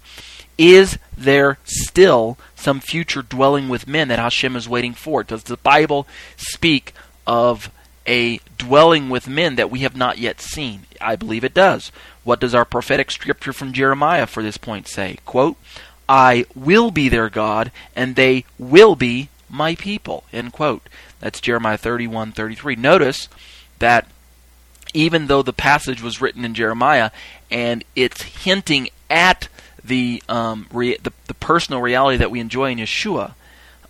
[0.58, 5.22] is there still some future dwelling with men that Hashem is waiting for?
[5.22, 6.06] Does the Bible
[6.36, 6.92] speak
[7.26, 7.70] of
[8.06, 10.82] a dwelling with men that we have not yet seen?
[11.00, 11.90] I believe it does.
[12.22, 15.18] What does our prophetic scripture from Jeremiah for this point say?
[15.24, 15.56] Quote,
[16.08, 20.24] I will be their God, and they will be my people.
[20.32, 20.88] End quote.
[21.20, 22.76] That's Jeremiah 31 33.
[22.76, 23.28] Notice
[23.78, 24.06] that
[24.94, 27.10] even though the passage was written in Jeremiah
[27.50, 29.48] and it's hinting at
[29.84, 33.34] the, um, the, the, personal reality that we enjoy in Yeshua,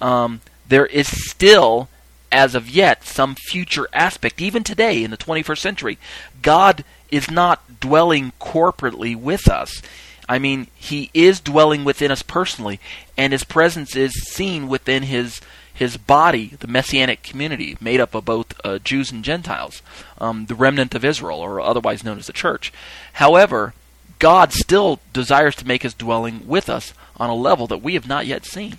[0.01, 1.89] um, there is still,
[2.31, 4.43] as of yet, some future aspect.
[4.43, 5.99] Even today, in the 21st century,
[6.43, 9.81] God is not dwelling corporately with us.
[10.29, 12.81] I mean, He is dwelling within us personally,
[13.17, 15.41] and His presence is seen within His
[15.77, 19.83] his body, the messianic community, made up of both uh, Jews and Gentiles,
[20.17, 22.73] um, the remnant of Israel, or otherwise known as the church.
[23.13, 23.75] However,
[24.19, 28.09] God still desires to make his dwelling with us on a level that we have
[28.09, 28.79] not yet seen.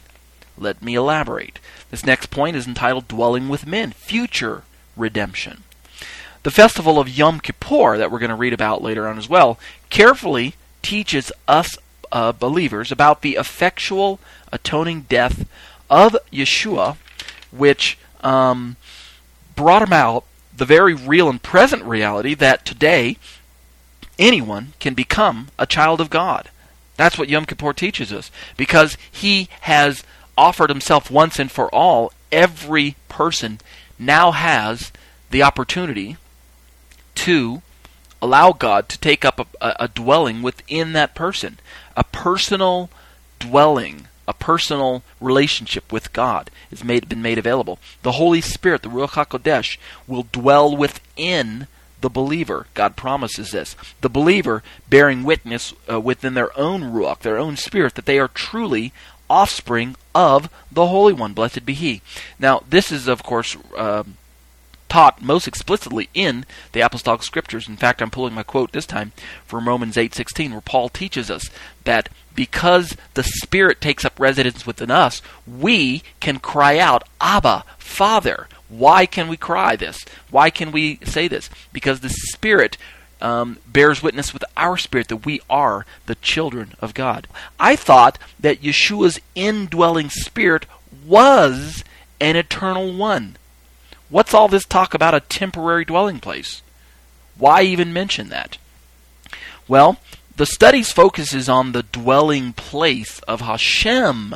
[0.57, 1.59] Let me elaborate.
[1.91, 4.63] This next point is entitled Dwelling with Men, Future
[4.95, 5.63] Redemption.
[6.41, 9.59] The festival of Yom Kippur, that we're going to read about later on as well,
[9.91, 11.78] carefully teaches us
[12.11, 14.19] uh, believers about the effectual
[14.51, 15.47] atoning death
[15.89, 16.97] of Yeshua,
[17.51, 18.75] which um,
[19.55, 20.23] brought him out
[20.55, 23.17] the very real and present reality that today
[24.17, 26.49] anyone can become a child of God.
[26.95, 28.32] That's what Yom Kippur teaches us.
[28.57, 30.03] Because he has
[30.38, 33.59] offered himself once and for all, every person
[33.99, 34.91] now has
[35.30, 36.17] the opportunity
[37.15, 37.61] to
[38.22, 41.59] allow God to take up a, a, dwelling within that person,
[41.95, 42.89] a personal
[43.39, 47.80] dwelling a personal relationship with God has made, been made available.
[48.03, 51.68] The Holy Spirit, the Ruach HaKodesh, will dwell within
[52.01, 52.68] the believer.
[52.74, 53.76] God promises this.
[54.01, 58.28] The believer bearing witness uh, within their own Ruach, their own spirit, that they are
[58.28, 58.91] truly
[59.30, 61.34] offspring of the Holy One.
[61.34, 62.01] Blessed be He.
[62.38, 64.03] Now, this is, of course, uh,
[64.89, 67.67] taught most explicitly in the apostolic scriptures.
[67.67, 69.11] In fact, I'm pulling my quote this time
[69.45, 71.49] from Romans 8:16 where Paul teaches us
[71.83, 78.47] that because the spirit takes up residence within us, we can cry out, "Abba, Father."
[78.69, 80.03] Why can we cry this?
[80.29, 81.49] Why can we say this?
[81.71, 82.77] Because the spirit
[83.21, 87.27] um, bears witness with our spirit that we are the children of God.
[87.59, 90.65] I thought that Yeshua's indwelling spirit
[91.05, 91.83] was
[92.19, 93.38] an eternal one.
[94.09, 96.61] What's all this talk about a temporary dwelling place?
[97.37, 98.57] Why even mention that?
[99.67, 99.97] Well,
[100.37, 104.33] the study's focuses on the dwelling place of Hashem.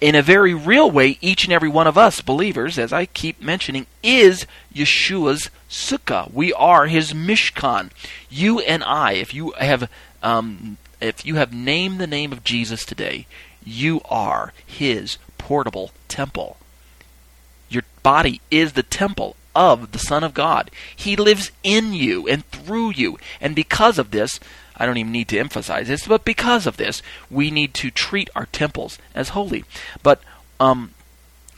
[0.00, 3.40] In a very real way, each and every one of us believers, as I keep
[3.40, 6.30] mentioning, is Yeshua's sukkah.
[6.32, 7.90] We are his mishkan.
[8.28, 9.88] You and I, if you have
[10.22, 13.26] um, if you have named the name of Jesus today,
[13.64, 16.56] you are his portable temple.
[18.06, 20.70] Body is the temple of the Son of God.
[20.94, 23.18] He lives in you and through you.
[23.40, 24.38] And because of this,
[24.76, 28.30] I don't even need to emphasize this, but because of this, we need to treat
[28.36, 29.64] our temples as holy.
[30.04, 30.20] But
[30.60, 30.92] um,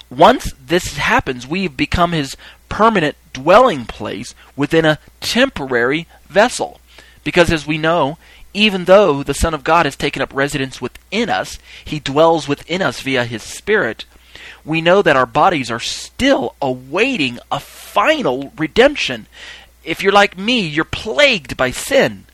[0.08, 2.34] once this happens, we've become his
[2.70, 6.80] permanent dwelling place within a temporary vessel.
[7.24, 8.16] Because as we know,
[8.54, 12.80] even though the Son of God has taken up residence within us, he dwells within
[12.80, 14.06] us via his Spirit,
[14.68, 19.26] we know that our bodies are still awaiting a final redemption.
[19.82, 22.26] If you're like me, you're plagued by sin.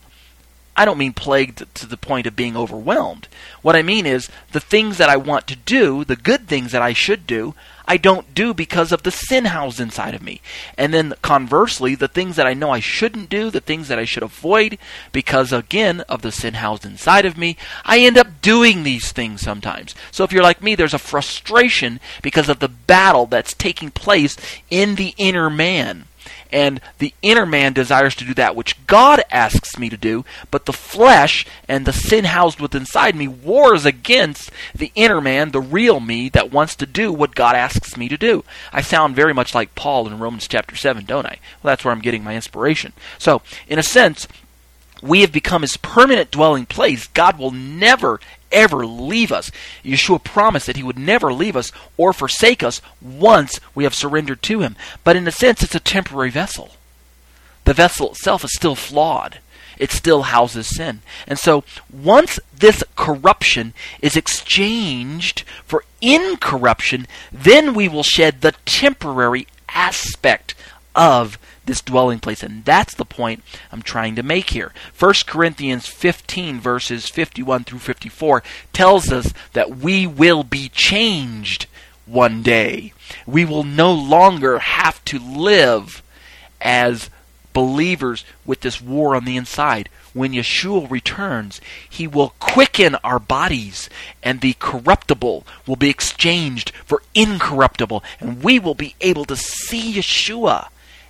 [0.75, 3.29] I don't mean plagued to the point of being overwhelmed.
[3.61, 6.81] What I mean is the things that I want to do, the good things that
[6.81, 7.55] I should do,
[7.87, 10.41] I don't do because of the sin housed inside of me.
[10.77, 14.05] And then conversely, the things that I know I shouldn't do, the things that I
[14.05, 14.77] should avoid
[15.11, 19.41] because again of the sin housed inside of me, I end up doing these things
[19.41, 19.95] sometimes.
[20.11, 24.35] So if you're like me, there's a frustration because of the battle that's taking place
[24.69, 26.05] in the inner man
[26.51, 30.65] and the inner man desires to do that which God asks me to do, but
[30.65, 35.59] the flesh and the sin housed within inside me wars against the inner man, the
[35.59, 38.43] real me that wants to do what God asks me to do.
[38.71, 41.39] I sound very much like Paul in Romans chapter 7, don't I?
[41.63, 42.93] Well, that's where I'm getting my inspiration.
[43.17, 44.27] So, in a sense,
[45.01, 47.07] we have become his permanent dwelling place.
[47.07, 48.19] God will never,
[48.55, 49.51] ever leave us.
[49.83, 54.41] Yeshua promised that he would never leave us or forsake us once we have surrendered
[54.43, 54.75] to him.
[55.03, 56.71] But in a sense, it's a temporary vessel.
[57.65, 59.39] The vessel itself is still flawed.
[59.77, 61.01] It still houses sin.
[61.27, 69.47] And so once this corruption is exchanged for incorruption, then we will shed the temporary
[69.67, 70.55] aspect
[70.95, 72.43] of this dwelling place.
[72.43, 74.71] And that's the point I'm trying to make here.
[74.97, 78.43] 1 Corinthians 15, verses 51 through 54,
[78.73, 81.67] tells us that we will be changed
[82.05, 82.93] one day.
[83.25, 86.03] We will no longer have to live
[86.61, 87.09] as
[87.53, 89.89] believers with this war on the inside.
[90.13, 93.89] When Yeshua returns, he will quicken our bodies,
[94.23, 99.93] and the corruptible will be exchanged for incorruptible, and we will be able to see
[99.93, 100.67] Yeshua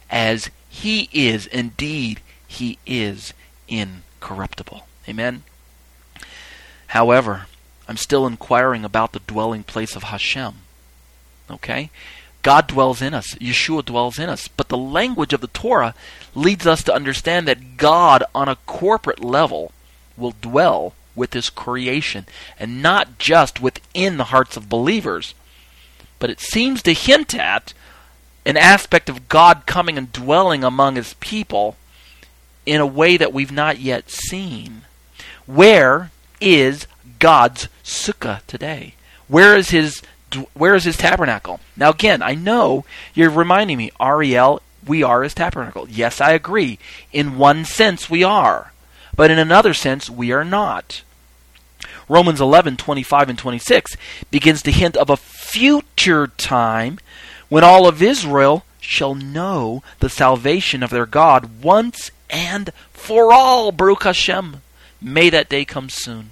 [0.09, 1.47] as he is.
[1.47, 3.33] Indeed, he is
[3.67, 4.87] incorruptible.
[5.07, 5.43] Amen.
[6.87, 7.47] However,
[7.87, 10.55] I'm still inquiring about the dwelling place of Hashem.
[11.49, 11.89] Okay?
[12.41, 13.35] God dwells in us.
[13.35, 14.47] Yeshua dwells in us.
[14.47, 15.95] But the language of the Torah
[16.33, 19.71] leads us to understand that God, on a corporate level,
[20.15, 22.25] will dwell with his creation,
[22.59, 25.33] and not just within the hearts of believers.
[26.19, 27.73] But it seems to hint at
[28.45, 31.75] an aspect of God coming and dwelling among his people
[32.65, 34.81] in a way that we've not yet seen.
[35.45, 36.87] Where is
[37.19, 38.95] God's sukkah today?
[39.27, 40.01] Where is his
[40.53, 41.59] where is his tabernacle?
[41.77, 42.83] Now again, I know
[43.13, 45.87] you're reminding me, Ariel, we are his tabernacle.
[45.89, 46.77] Yes, I agree.
[47.13, 48.73] In one sense we are,
[49.15, 51.03] but in another sense we are not.
[52.07, 53.97] Romans 11, 25 and 26
[54.29, 56.99] begins to hint of a future time
[57.49, 63.71] when all of Israel shall know the salvation of their God once and for all.
[63.71, 64.61] Baruch Hashem.
[65.01, 66.31] May that day come soon.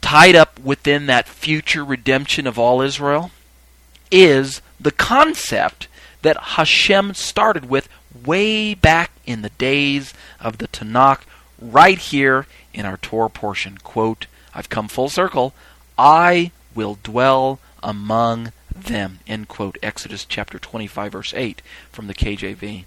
[0.00, 3.30] Tied up within that future redemption of all Israel
[4.10, 5.88] is the concept
[6.22, 7.88] that Hashem started with
[8.24, 11.20] way back in the days of the Tanakh,
[11.60, 13.78] right here in our Torah portion.
[13.78, 15.54] Quote, I've come full circle.
[15.98, 18.52] I will dwell among
[18.84, 19.20] them.
[19.26, 19.78] End quote.
[19.82, 22.84] Exodus chapter 25, verse 8 from the KJV.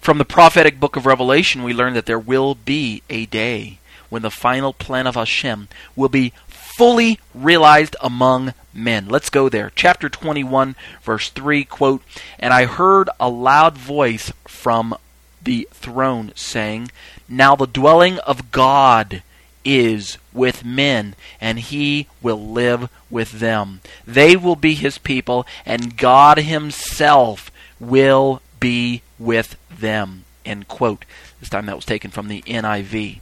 [0.00, 3.78] From the prophetic book of Revelation, we learn that there will be a day
[4.10, 9.08] when the final plan of Hashem will be fully realized among men.
[9.08, 9.72] Let's go there.
[9.74, 12.02] Chapter 21, verse 3, quote,
[12.38, 14.96] And I heard a loud voice from
[15.42, 16.90] the throne saying,
[17.28, 19.22] Now the dwelling of God
[19.64, 23.80] is with men, and he will live with them.
[24.06, 27.50] They will be his people, and God himself
[27.80, 30.24] will be with them.
[30.44, 31.04] End quote.
[31.40, 33.20] This time that was taken from the NIV.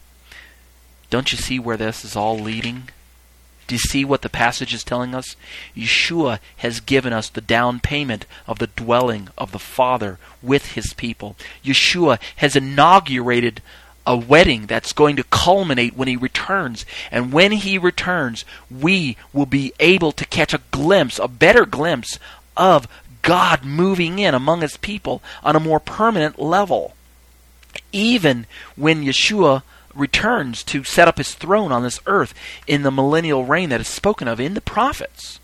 [1.11, 2.89] Don't you see where this is all leading?
[3.67, 5.37] Do you see what the passage is telling us?
[5.77, 10.93] Yeshua has given us the down payment of the dwelling of the Father with his
[10.95, 11.37] people.
[11.65, 13.63] Yeshua has inaugurated
[14.07, 16.85] a wedding that's going to culminate when he returns.
[17.11, 22.19] And when he returns, we will be able to catch a glimpse, a better glimpse
[22.57, 22.89] of
[23.23, 26.95] God moving in among his people on a more permanent level.
[27.93, 28.47] Even
[28.77, 29.63] when Yeshua
[29.95, 32.35] returns to set up his throne on this earth
[32.67, 35.39] in the millennial reign that is spoken of in the prophets,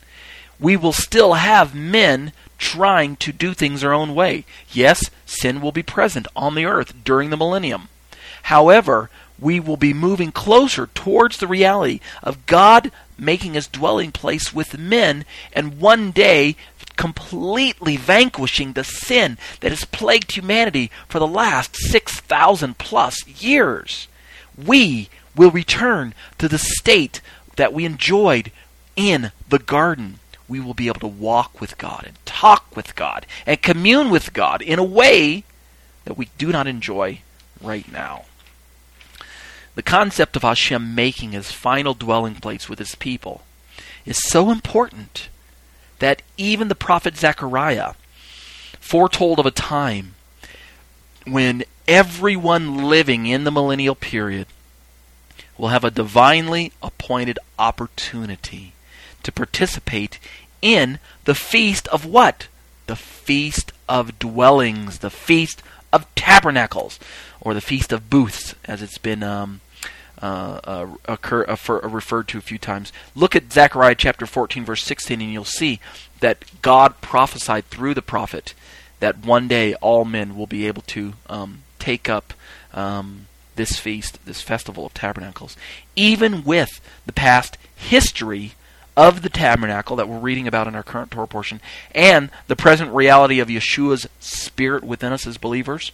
[0.59, 4.45] we will still have men trying to do things their own way.
[4.73, 7.89] Yes, sin will be present on the earth during the millennium.
[8.49, 14.55] However, we will be moving closer towards the reality of God making his dwelling place
[14.55, 16.57] with men and one day
[16.96, 24.09] completely vanquishing the sin that has plagued humanity for the last 6,000 plus years.
[24.57, 27.20] We will return to the state
[27.57, 28.51] that we enjoyed
[28.96, 30.20] in the garden.
[30.49, 34.32] We will be able to walk with God and talk with God and commune with
[34.32, 35.44] God in a way
[36.07, 37.20] that we do not enjoy
[37.61, 38.24] right now.
[39.79, 43.45] The concept of Hashem making his final dwelling place with his people
[44.05, 45.29] is so important
[46.01, 47.93] that even the prophet Zechariah
[48.81, 50.16] foretold of a time
[51.24, 54.49] when everyone living in the millennial period
[55.57, 58.72] will have a divinely appointed opportunity
[59.22, 60.18] to participate
[60.61, 62.49] in the feast of what?
[62.89, 65.62] The feast of dwellings, the feast
[65.93, 66.99] of tabernacles,
[67.41, 69.61] or the feast of booths, as it's been um,
[70.23, 72.93] uh, uh, occur, uh, for, referred to a few times.
[73.14, 75.81] Look at Zechariah chapter 14, verse 16, and you'll see
[76.21, 78.55] that God prophesied through the prophet
[79.01, 82.35] that one day all men will be able to um, take up
[82.75, 85.57] um, this feast, this festival of tabernacles,
[85.95, 88.55] even with the past history
[88.97, 91.61] of the tabernacle that we're reading about in our current Torah portion,
[91.95, 95.93] and the present reality of Yeshua's spirit within us as believers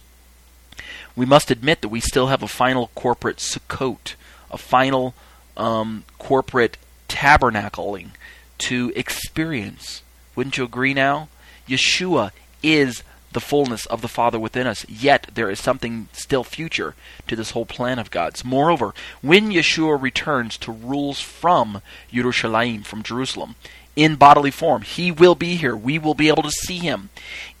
[1.15, 4.15] we must admit that we still have a final corporate Sukkot,
[4.51, 5.13] a final
[5.57, 8.09] um, corporate tabernacling
[8.57, 10.01] to experience.
[10.35, 11.29] Wouldn't you agree now?
[11.67, 16.95] Yeshua is the fullness of the Father within us, yet there is something still future
[17.27, 18.45] to this whole plan of God's.
[18.45, 23.55] Moreover, when Yeshua returns to rules from Yerushalayim, from Jerusalem,
[23.95, 25.75] in bodily form, he will be here.
[25.75, 27.09] We will be able to see him.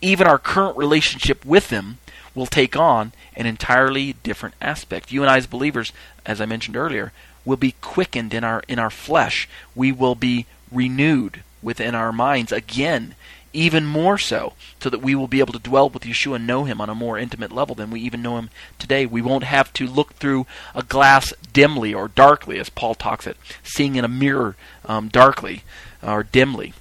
[0.01, 1.97] Even our current relationship with him
[2.35, 5.11] will take on an entirely different aspect.
[5.11, 5.91] You and I, as believers,
[6.25, 7.11] as I mentioned earlier,
[7.45, 9.47] will be quickened in our in our flesh.
[9.73, 13.15] We will be renewed within our minds again,
[13.53, 16.65] even more so, so that we will be able to dwell with Yeshua and know
[16.65, 19.05] Him on a more intimate level than we even know Him today.
[19.05, 23.37] We won't have to look through a glass dimly or darkly, as Paul talks it,
[23.63, 24.55] seeing in a mirror
[24.85, 25.63] um, darkly
[26.03, 26.73] or dimly.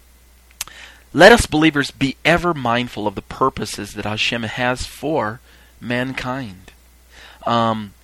[1.16, 5.38] Let us believers be ever mindful of the purposes that Hashem has for
[5.80, 6.72] mankind.
[7.46, 7.94] Um,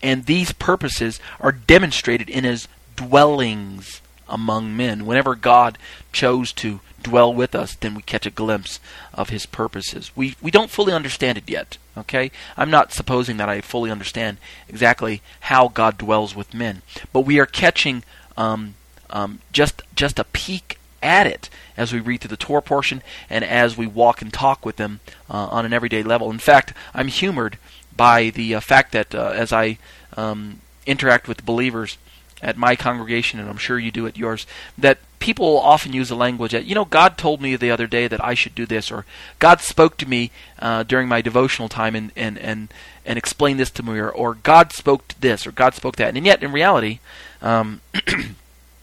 [0.00, 5.06] and these purposes are demonstrated in his dwellings among men.
[5.06, 5.76] Whenever God
[6.12, 8.78] chose to dwell with us, then we catch a glimpse
[9.12, 10.12] of his purposes.
[10.14, 12.30] We we don't fully understand it yet, okay?
[12.56, 14.36] I'm not supposing that I fully understand
[14.68, 18.04] exactly how God dwells with men, but we are catching
[18.36, 18.74] um,
[19.08, 23.44] um, just just a peek at it as we read through the Torah portion and
[23.44, 26.30] as we walk and talk with them uh, on an everyday level.
[26.30, 27.58] In fact, I'm humored
[27.96, 29.78] by the uh, fact that uh, as I
[30.16, 31.98] um, interact with believers
[32.42, 34.46] at my congregation, and I'm sure you do at yours,
[34.78, 38.08] that people often use the language that, you know, God told me the other day
[38.08, 39.04] that I should do this, or
[39.38, 42.72] God spoke to me uh, during my devotional time and, and, and,
[43.04, 46.16] and explained this to me, or, or God spoke to this, or God spoke that.
[46.16, 47.00] And yet, in reality,
[47.42, 47.82] um,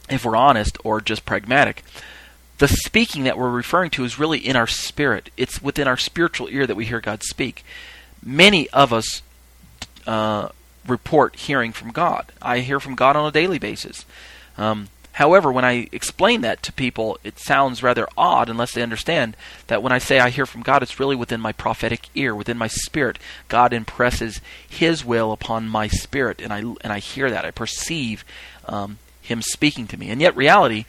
[0.10, 1.84] if we're honest or just pragmatic,
[2.58, 5.30] the speaking that we're referring to is really in our spirit.
[5.38, 7.64] It's within our spiritual ear that we hear God speak.
[8.24, 9.22] Many of us
[10.08, 10.50] uh,
[10.88, 12.32] report hearing from God.
[12.42, 14.06] I hear from God on a daily basis.
[14.58, 19.38] Um, however, when I explain that to people, it sounds rather odd unless they understand
[19.68, 22.58] that when I say I hear from God, it's really within my prophetic ear, within
[22.58, 23.20] my spirit.
[23.50, 27.46] God impresses His will upon my spirit, and I and I hear that.
[27.46, 28.26] I perceive
[28.66, 28.98] um,
[29.28, 30.10] Him speaking to me.
[30.10, 30.86] And yet, reality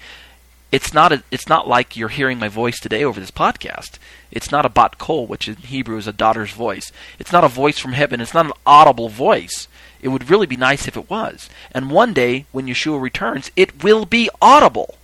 [0.71, 3.99] it's not a, it's not like you're hearing my voice today over this podcast.
[4.31, 6.93] It's not a bat kol, which in Hebrew is a daughter's voice.
[7.19, 8.21] It's not a voice from heaven.
[8.21, 9.67] It's not an audible voice.
[10.03, 11.49] It would really be nice if it was.
[11.73, 14.97] And one day, when Yeshua returns, it will be audible.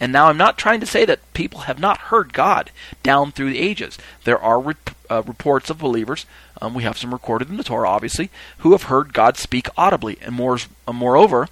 [0.00, 2.70] And now I'm not trying to say that people have not heard God
[3.02, 3.98] down through the ages.
[4.24, 4.74] There are re-
[5.10, 6.24] uh, reports of believers,
[6.60, 10.18] um, we have some recorded in the Torah, obviously, who have heard God speak audibly.
[10.22, 10.58] And more,
[10.88, 11.48] uh, moreover,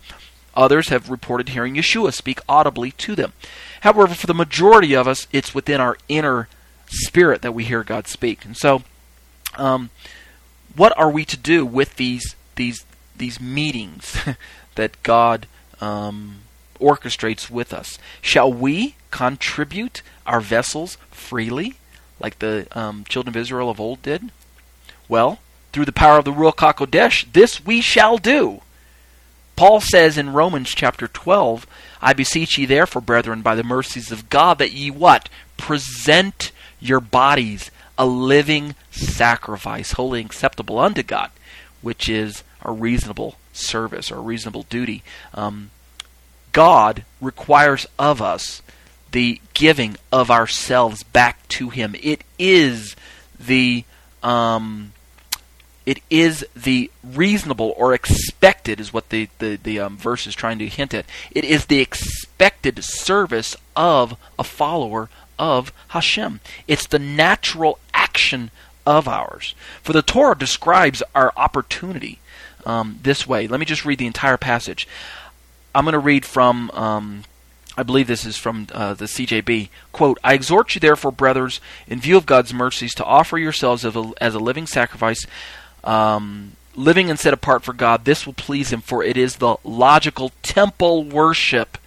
[0.55, 3.33] Others have reported hearing Yeshua speak audibly to them.
[3.81, 6.49] However, for the majority of us, it's within our inner
[6.89, 8.45] spirit that we hear God speak.
[8.45, 8.83] And so,
[9.57, 9.91] um,
[10.77, 12.85] what are we to do with these these
[13.17, 14.17] these meetings
[14.75, 15.47] that God
[15.81, 16.41] um,
[16.81, 17.99] orchestrates with us?
[18.21, 21.75] Shall we contribute our vessels freely,
[22.21, 24.31] like the um, children of Israel of old did?
[25.09, 25.39] Well,
[25.73, 28.61] through the power of the Ruach HaKodesh, this we shall do.
[29.57, 31.67] Paul says in Romans chapter 12,
[32.01, 35.29] I beseech ye therefore, brethren, by the mercies of God, that ye what?
[35.63, 36.51] present
[36.81, 41.31] your bodies a living sacrifice, holy acceptable unto God,
[41.83, 45.05] which is a reasonable service or a reasonable duty.
[45.35, 45.71] Um,
[46.51, 48.61] God requires of us
[49.13, 51.95] the giving of ourselves back to Him.
[52.03, 52.97] It is
[53.39, 53.85] the
[54.23, 54.93] um,
[55.85, 60.59] it is the reasonable or expected is what the the, the um, verse is trying
[60.59, 61.07] to hint at.
[61.31, 65.09] It is the expected service of a follower
[65.39, 66.41] of Hashem.
[66.69, 68.51] It's the natural action
[68.87, 69.55] of ours.
[69.83, 72.19] For the Torah describes our opportunity
[72.65, 73.47] um, this way.
[73.47, 74.87] Let me just read the entire passage.
[75.75, 77.25] I'm going to read from um,
[77.77, 79.71] I believe this is from uh, the CJB.
[79.93, 83.97] Quote, I exhort you, therefore, brothers, in view of God's mercies, to offer yourselves as
[83.97, 85.27] a, as a living sacrifice,
[85.85, 88.05] um, living and set apart for God.
[88.05, 91.79] This will please Him, for it is the logical temple worship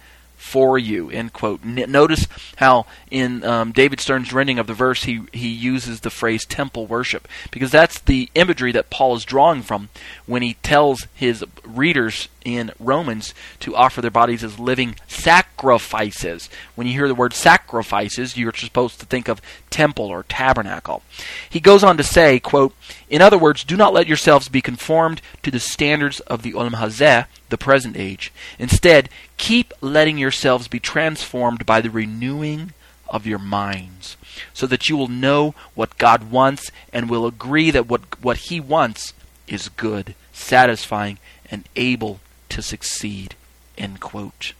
[0.46, 1.10] for you.
[1.10, 1.60] End quote.
[1.64, 6.10] N- notice how in um, David Stern's rendering of the verse he he uses the
[6.10, 9.88] phrase temple worship because that's the imagery that Paul is drawing from
[10.24, 16.48] when he tells his readers in Romans to offer their bodies as living sacrifices.
[16.76, 21.02] When you hear the word sacrifices, you're supposed to think of temple or tabernacle.
[21.50, 22.72] He goes on to say, quote,
[23.10, 26.74] In other words, do not let yourselves be conformed to the standards of the Olam
[26.74, 28.32] Hazeh, the present age.
[28.60, 32.72] Instead, keep letting yourselves be transformed by the renewing
[33.08, 34.16] of your minds,
[34.54, 38.60] so that you will know what God wants and will agree that what, what He
[38.60, 39.14] wants
[39.48, 41.18] is good, satisfying,
[41.50, 42.20] and able
[42.56, 43.34] to succeed.
[43.76, 44.54] End quote.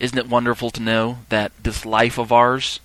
[0.00, 2.80] Isn't it wonderful to know that this life of ours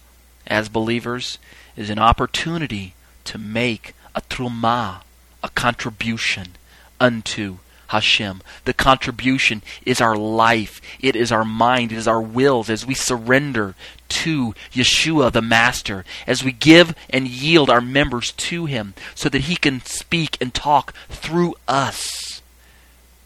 [0.45, 1.37] as believers
[1.77, 2.93] is an opportunity
[3.23, 5.03] to make a truma,
[5.41, 6.57] a contribution
[6.99, 8.41] unto Hashem.
[8.65, 12.95] The contribution is our life, it is our mind, it is our wills as we
[12.95, 13.75] surrender
[14.09, 19.43] to Yeshua the Master, as we give and yield our members to Him so that
[19.43, 22.22] He can speak and talk through us.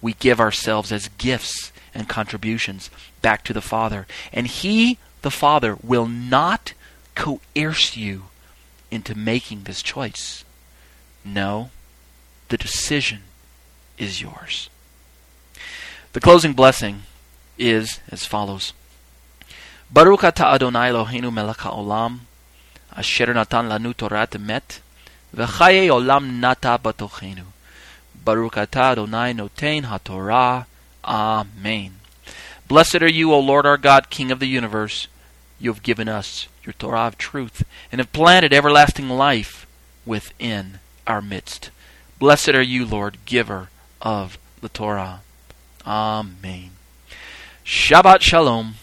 [0.01, 2.89] We give ourselves as gifts and contributions
[3.21, 4.07] back to the Father.
[4.31, 6.73] And He, the Father, will not
[7.15, 8.25] coerce you
[8.91, 10.45] into making this choice.
[11.25, 11.71] No,
[12.49, 13.23] the decision
[13.97, 14.69] is yours.
[16.13, 17.03] The closing blessing
[17.57, 18.73] is as follows.
[19.91, 22.19] Baruch Adonai Eloheinu melech haolam,
[22.95, 24.79] asher natan lanu torat emet,
[25.35, 27.45] v'chaye olam nata batochenu.
[28.27, 30.65] Baruch atah Adonai haTorah.
[31.05, 31.93] Amen.
[32.67, 35.07] Blessed are you, O Lord our God, King of the universe.
[35.59, 39.65] You have given us your Torah of truth and have planted everlasting life
[40.05, 41.69] within our midst.
[42.19, 43.69] Blessed are you, Lord, giver
[44.01, 45.21] of the Torah.
[45.85, 46.71] Amen.
[47.63, 48.75] Shabbat Shalom.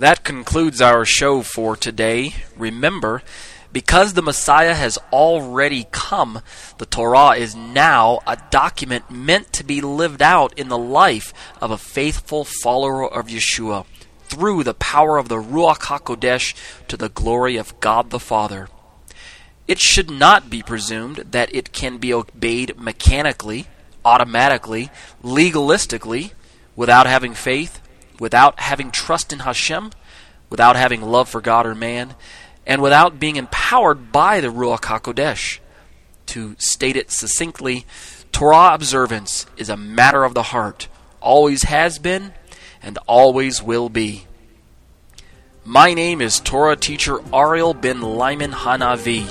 [0.00, 2.34] That concludes our show for today.
[2.56, 3.22] Remember,
[3.76, 6.40] because the Messiah has already come,
[6.78, 11.70] the Torah is now a document meant to be lived out in the life of
[11.70, 13.84] a faithful follower of Yeshua
[14.22, 16.54] through the power of the Ruach HaKodesh
[16.88, 18.70] to the glory of God the Father.
[19.68, 23.66] It should not be presumed that it can be obeyed mechanically,
[24.06, 24.88] automatically,
[25.22, 26.32] legalistically,
[26.74, 27.82] without having faith,
[28.18, 29.90] without having trust in Hashem,
[30.48, 32.14] without having love for God or man,
[32.66, 35.60] and without being empowered by the Ruach HaKodesh.
[36.26, 37.86] To state it succinctly,
[38.32, 40.88] Torah observance is a matter of the heart,
[41.20, 42.32] always has been,
[42.82, 44.26] and always will be.
[45.64, 49.24] My name is Torah teacher Ariel Ben Lyman Hanavi.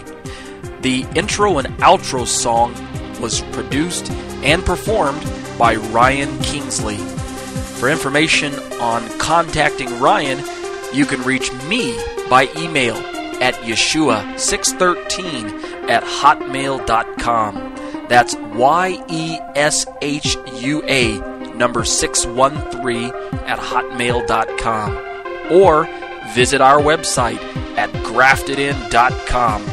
[0.81, 2.73] The intro and outro song
[3.21, 4.09] was produced
[4.43, 5.23] and performed
[5.57, 6.97] by Ryan Kingsley.
[6.97, 10.43] For information on contacting Ryan,
[10.93, 11.97] you can reach me
[12.29, 12.95] by email
[13.41, 17.55] at yeshua613 at hotmail.com.
[18.07, 21.17] That's Y E S H U A
[21.55, 23.11] number 613
[23.45, 24.97] at hotmail.com.
[25.51, 25.89] Or
[26.33, 27.41] visit our website
[27.77, 29.65] at graftedin.com.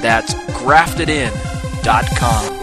[0.00, 2.59] That's graftedin.com.